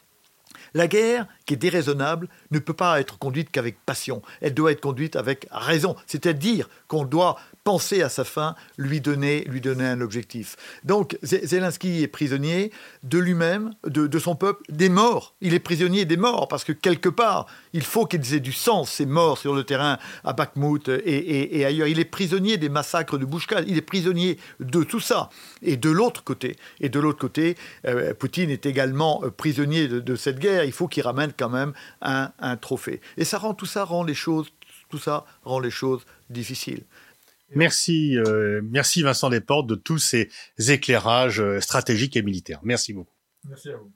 La 0.75 0.87
guerre, 0.87 1.27
qui 1.47 1.55
est 1.55 1.57
déraisonnable, 1.57 2.29
ne 2.51 2.59
peut 2.59 2.75
pas 2.75 3.01
être 3.01 3.19
conduite 3.19 3.51
qu'avec 3.51 3.85
passion. 3.85 4.23
Elle 4.41 4.55
doit 4.55 4.73
être 4.73 4.81
conduite 4.81 5.17
avec 5.17 5.47
raison. 5.51 5.97
C'est-à-dire 6.07 6.69
qu'on 6.89 7.05
doit 7.05 7.37
penser 7.65 8.03
à 8.03 8.09
sa 8.09 8.25
fin, 8.25 8.55
lui 8.79 9.01
donner, 9.01 9.45
lui 9.45 9.61
donner 9.61 9.85
un 9.85 10.01
objectif. 10.01 10.57
Donc 10.85 11.19
Zelensky 11.23 12.03
est 12.03 12.09
prisonnier 12.09 12.73
de 13.03 13.19
lui-même, 13.19 13.75
de, 13.85 14.19
son 14.19 14.35
peuple, 14.35 14.63
des 14.71 14.89
morts. 14.89 15.35
Il 15.41 15.55
est 15.55 15.61
prisonnier 15.61 16.05
des 16.05 16.17
morts 16.17 16.49
parce 16.49 16.65
que 16.65 16.73
quelque 16.73 17.09
part, 17.09 17.47
il 17.73 17.83
faut 17.83 18.07
qu'ils 18.07 18.35
aient 18.35 18.41
du 18.41 18.53
sens, 18.53 18.91
ces 18.91 19.07
morts 19.07 19.39
sur 19.39 19.55
le 19.55 19.65
terrain 19.65 19.99
à 20.25 20.33
Bakhmut 20.33 20.89
et, 20.89 21.65
ailleurs. 21.65 21.87
Il 21.87 22.01
est 22.01 22.05
prisonnier 22.05 22.57
des 22.57 22.69
massacres 22.69 23.19
de 23.19 23.25
Bouchka. 23.25 23.61
Il 23.67 23.77
est 23.77 23.83
prisonnier 23.83 24.39
de 24.59 24.83
tout 24.83 25.01
ça. 25.01 25.31
Et 25.63 25.77
de 25.77 25.91
l'autre 25.91 26.25
côté, 26.25 26.57
et 26.81 26.89
de 26.89 26.99
l'autre 26.99 27.19
côté, 27.19 27.57
euh, 27.87 28.15
Poutine 28.15 28.51
est 28.51 28.67
également 28.67 29.21
euh, 29.23 29.31
prisonnier 29.31 29.87
de, 29.87 30.17
cette 30.17 30.39
guerre. 30.40 30.64
Il 30.64 30.72
faut 30.72 30.88
qu'il 30.88 31.05
ramène 31.05 31.33
quand 31.37 31.50
même 31.50 31.72
un, 32.00 32.33
un 32.38 32.57
trophée. 32.57 33.00
Et 33.16 33.24
ça 33.24 33.38
rend 33.38 33.55
tout 33.55 33.66
ça 33.66 33.85
rend 33.85 34.03
les 34.03 34.14
choses, 34.14 34.48
tout 34.88 34.98
ça 34.98 35.24
rend 35.44 35.61
les 35.61 35.70
choses 35.70 36.05
difficiles. 36.29 36.85
Merci, 37.55 38.16
euh, 38.16 38.61
merci 38.64 39.03
Vincent 39.03 39.29
Desportes 39.29 39.66
de 39.66 39.74
tous 39.74 39.98
ces 39.98 40.29
éclairages 40.59 41.40
euh, 41.40 41.61
stratégiques 41.61 42.16
et 42.16 42.22
militaires. 42.22 42.61
Merci 42.62 42.92
beaucoup. 42.92 43.14
Merci 43.48 43.70
à 43.70 43.76
vous. 43.76 43.92